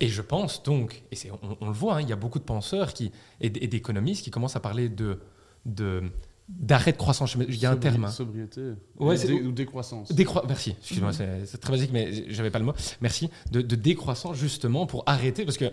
[0.00, 2.38] Et je pense donc, et c'est- on, on le voit, hein, il y a beaucoup
[2.38, 5.20] de penseurs qui, et, d'économistes qui commencent à parler de,
[5.64, 6.02] de,
[6.48, 7.34] d'arrêt de croissance.
[7.48, 8.04] Il y a un terme.
[8.04, 8.10] hein.
[8.10, 8.72] Sobriété.
[8.98, 10.10] Ouais, dé- ou décroissance.
[10.12, 12.74] Décroi- Merci, excuse-moi, c'est, c'est très basique, mais j'avais pas le mot.
[13.00, 13.30] Merci.
[13.52, 15.72] De, de décroissance, justement, pour arrêter, parce que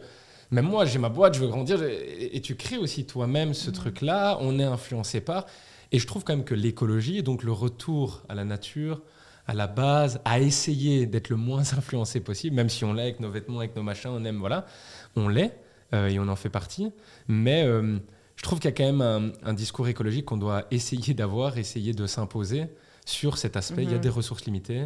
[0.53, 3.69] même moi, j'ai ma boîte, je veux grandir, et, et tu crées aussi toi-même ce
[3.71, 5.45] truc-là, on est influencé par.
[5.91, 9.01] Et je trouve quand même que l'écologie, et donc le retour à la nature,
[9.45, 13.19] à la base, à essayer d'être le moins influencé possible, même si on l'est avec
[13.19, 14.65] nos vêtements, avec nos machins, on aime, voilà,
[15.15, 15.57] on l'est,
[15.93, 16.91] euh, et on en fait partie.
[17.27, 17.97] Mais euh,
[18.35, 21.57] je trouve qu'il y a quand même un, un discours écologique qu'on doit essayer d'avoir,
[21.57, 22.65] essayer de s'imposer
[23.05, 23.83] sur cet aspect.
[23.83, 24.01] Il y a Mhm.
[24.01, 24.85] des ressources limitées,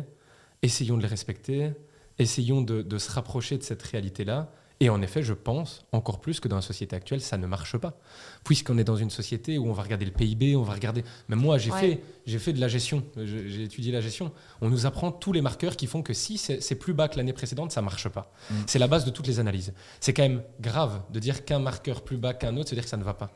[0.63, 1.71] essayons de les respecter,
[2.19, 4.51] essayons de, de se rapprocher de cette réalité-là.
[4.79, 7.77] Et en effet, je pense encore plus que dans la société actuelle, ça ne marche
[7.77, 7.99] pas.
[8.43, 11.03] Puisqu'on est dans une société où on va regarder le PIB, on va regarder.
[11.29, 11.79] Même moi, j'ai Ouais.
[11.79, 14.31] fait, j'ai fait de la gestion, j'ai étudié la gestion.
[14.61, 17.33] On nous apprend tous les marqueurs qui font que si c'est plus bas que l'année
[17.33, 18.31] précédente, ça marche pas.
[18.51, 18.53] Mm.
[18.67, 19.73] C'est la base de toutes les analyses.
[19.99, 22.89] C'est quand même grave de dire qu'un marqueur plus bas qu'un autre, c'est dire que
[22.91, 23.31] ça ne va pas.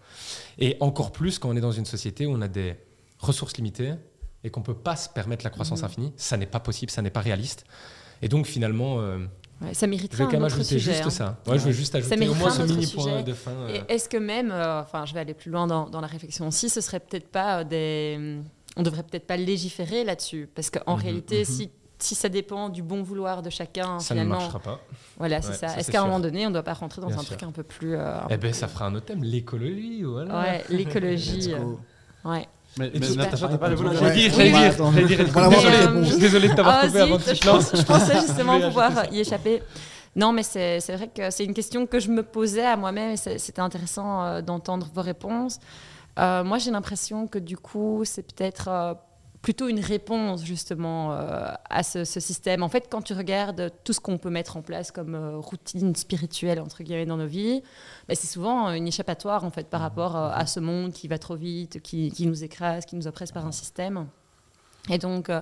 [0.60, 2.76] Et encore plus quand on est dans une société où on a des
[3.18, 3.94] ressources limitées
[4.44, 5.86] et qu'on peut pas se permettre la croissance Mhm.
[5.86, 6.14] infinie.
[6.18, 7.64] Ça n'est pas possible, ça n'est pas réaliste.
[8.22, 9.18] Et donc finalement, euh,
[9.62, 10.94] Ouais, ça je mériterait un même autre ajouter sujet.
[10.94, 11.10] juste hein.
[11.10, 11.38] ça.
[11.46, 13.04] Ouais, Je veux juste ajouter au moins ce mini sujet.
[13.12, 13.52] point de fin.
[13.52, 13.70] euh.
[13.88, 16.48] Et est-ce que même, euh, enfin, je vais aller plus loin dans, dans la réflexion
[16.48, 18.40] aussi, ce serait peut-être pas euh, des,
[18.76, 21.46] on devrait peut-être pas légiférer là-dessus, parce qu'en Mhm, réalité, mhm.
[21.46, 24.80] si si ça dépend du bon vouloir de chacun, ça ne marchera pas.
[25.20, 25.68] voilà, c'est Ouais, ça.
[25.68, 27.38] ça, Est-ce qu'à un moment donné, on ne doit pas rentrer dans Bien un sûr.
[27.38, 30.40] truc un peu plus, euh, un Eh ben, ça fera un autre thème, l'écologie, voilà.
[30.42, 31.54] Ouais, l'écologie.
[31.54, 31.76] Euh,
[32.28, 32.48] ouais.
[32.78, 33.96] Mais, mais Natacha, t'as pas le Ouais.
[34.00, 36.04] J'allais dire, j'allais Ouais, dire, j'allais dire.
[36.04, 37.82] Je suis désolé de t'avoir Ah, coupé avant que tu te je, pense- lances.
[37.82, 39.62] je pensais justement pouvoir y échapper.
[40.16, 43.12] Non, mais c'est c'est vrai que c'est une question que je me posais à moi-même
[43.12, 45.60] et c'était intéressant euh, d'entendre vos réponses.
[46.20, 48.94] Euh, moi, j'ai l'impression que du coup, c'est peut-être euh,
[49.42, 52.62] plutôt une réponse justement euh, à ce, ce système.
[52.62, 55.96] En fait, quand tu regardes tout ce qu'on peut mettre en place comme euh, routine
[55.96, 57.64] spirituelle entre guillemets dans nos vies,
[58.08, 61.18] ben, c'est souvent une échappatoire en fait par rapport euh, à ce monde qui va
[61.18, 64.08] trop vite, qui, qui nous écrase, qui nous oppresse par un système.
[64.90, 65.42] Et donc, euh,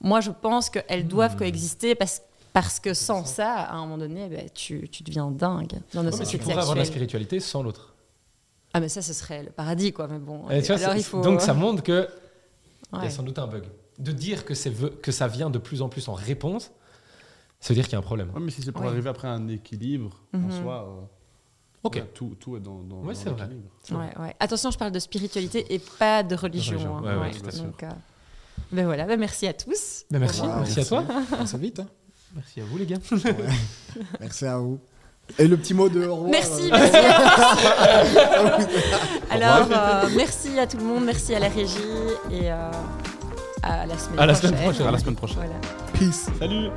[0.00, 2.20] moi, je pense qu'elles doivent coexister parce,
[2.52, 6.10] parce que sans ça, à un moment donné, ben, tu, tu deviens dingue dans nos
[6.10, 7.94] Ouais, mais tu pourrais avoir de la spiritualité sans l'autre.
[8.74, 10.08] Ah, mais ça, ce serait le paradis, quoi.
[10.08, 11.20] Mais bon, Et vois, alors c'est- il faut.
[11.22, 12.08] Donc ça montre que
[12.98, 13.64] il y a sans doute un bug.
[13.98, 14.54] De dire que,
[14.88, 16.72] que ça vient de plus en plus en réponse,
[17.60, 18.30] ça veut dire qu'il y a un problème.
[18.34, 18.88] Ouais, mais si c'est pour Ouais.
[18.88, 20.50] arriver après un équilibre, en Mhm.
[20.62, 21.04] soi, euh,
[21.84, 22.02] Ok.
[22.14, 23.42] tout, tout est dans, dans, Ouais, dans c'est vrai.
[23.46, 23.70] l'équilibre.
[23.92, 24.36] Ouais, ouais.
[24.40, 26.72] Attention, je parle de spiritualité et pas de religion.
[26.72, 27.02] religion, hein.
[27.02, 27.58] ouais, ouais, Ouais, tout à fait.
[27.58, 27.90] donc, euh,
[28.72, 30.04] ben voilà, ben merci à tous.
[30.10, 31.04] Ben merci, Wow, merci à toi.
[31.46, 31.86] Ça vite, hein.
[32.34, 32.98] Merci à vous les gars.
[33.24, 33.36] Ouais.
[34.20, 34.80] Merci à vous.
[35.38, 36.30] Et le petit mot de au revoir.
[36.30, 36.96] Merci, euh, merci.
[39.30, 41.78] Alors, euh, merci à tout le monde, merci à la régie
[42.30, 42.70] et euh,
[43.62, 44.50] à la semaine À la prochaine.
[44.50, 44.86] semaine prochaine.
[44.86, 45.36] À la semaine prochaine.
[45.38, 45.54] Voilà.
[45.94, 46.26] Peace.
[46.38, 46.68] Salut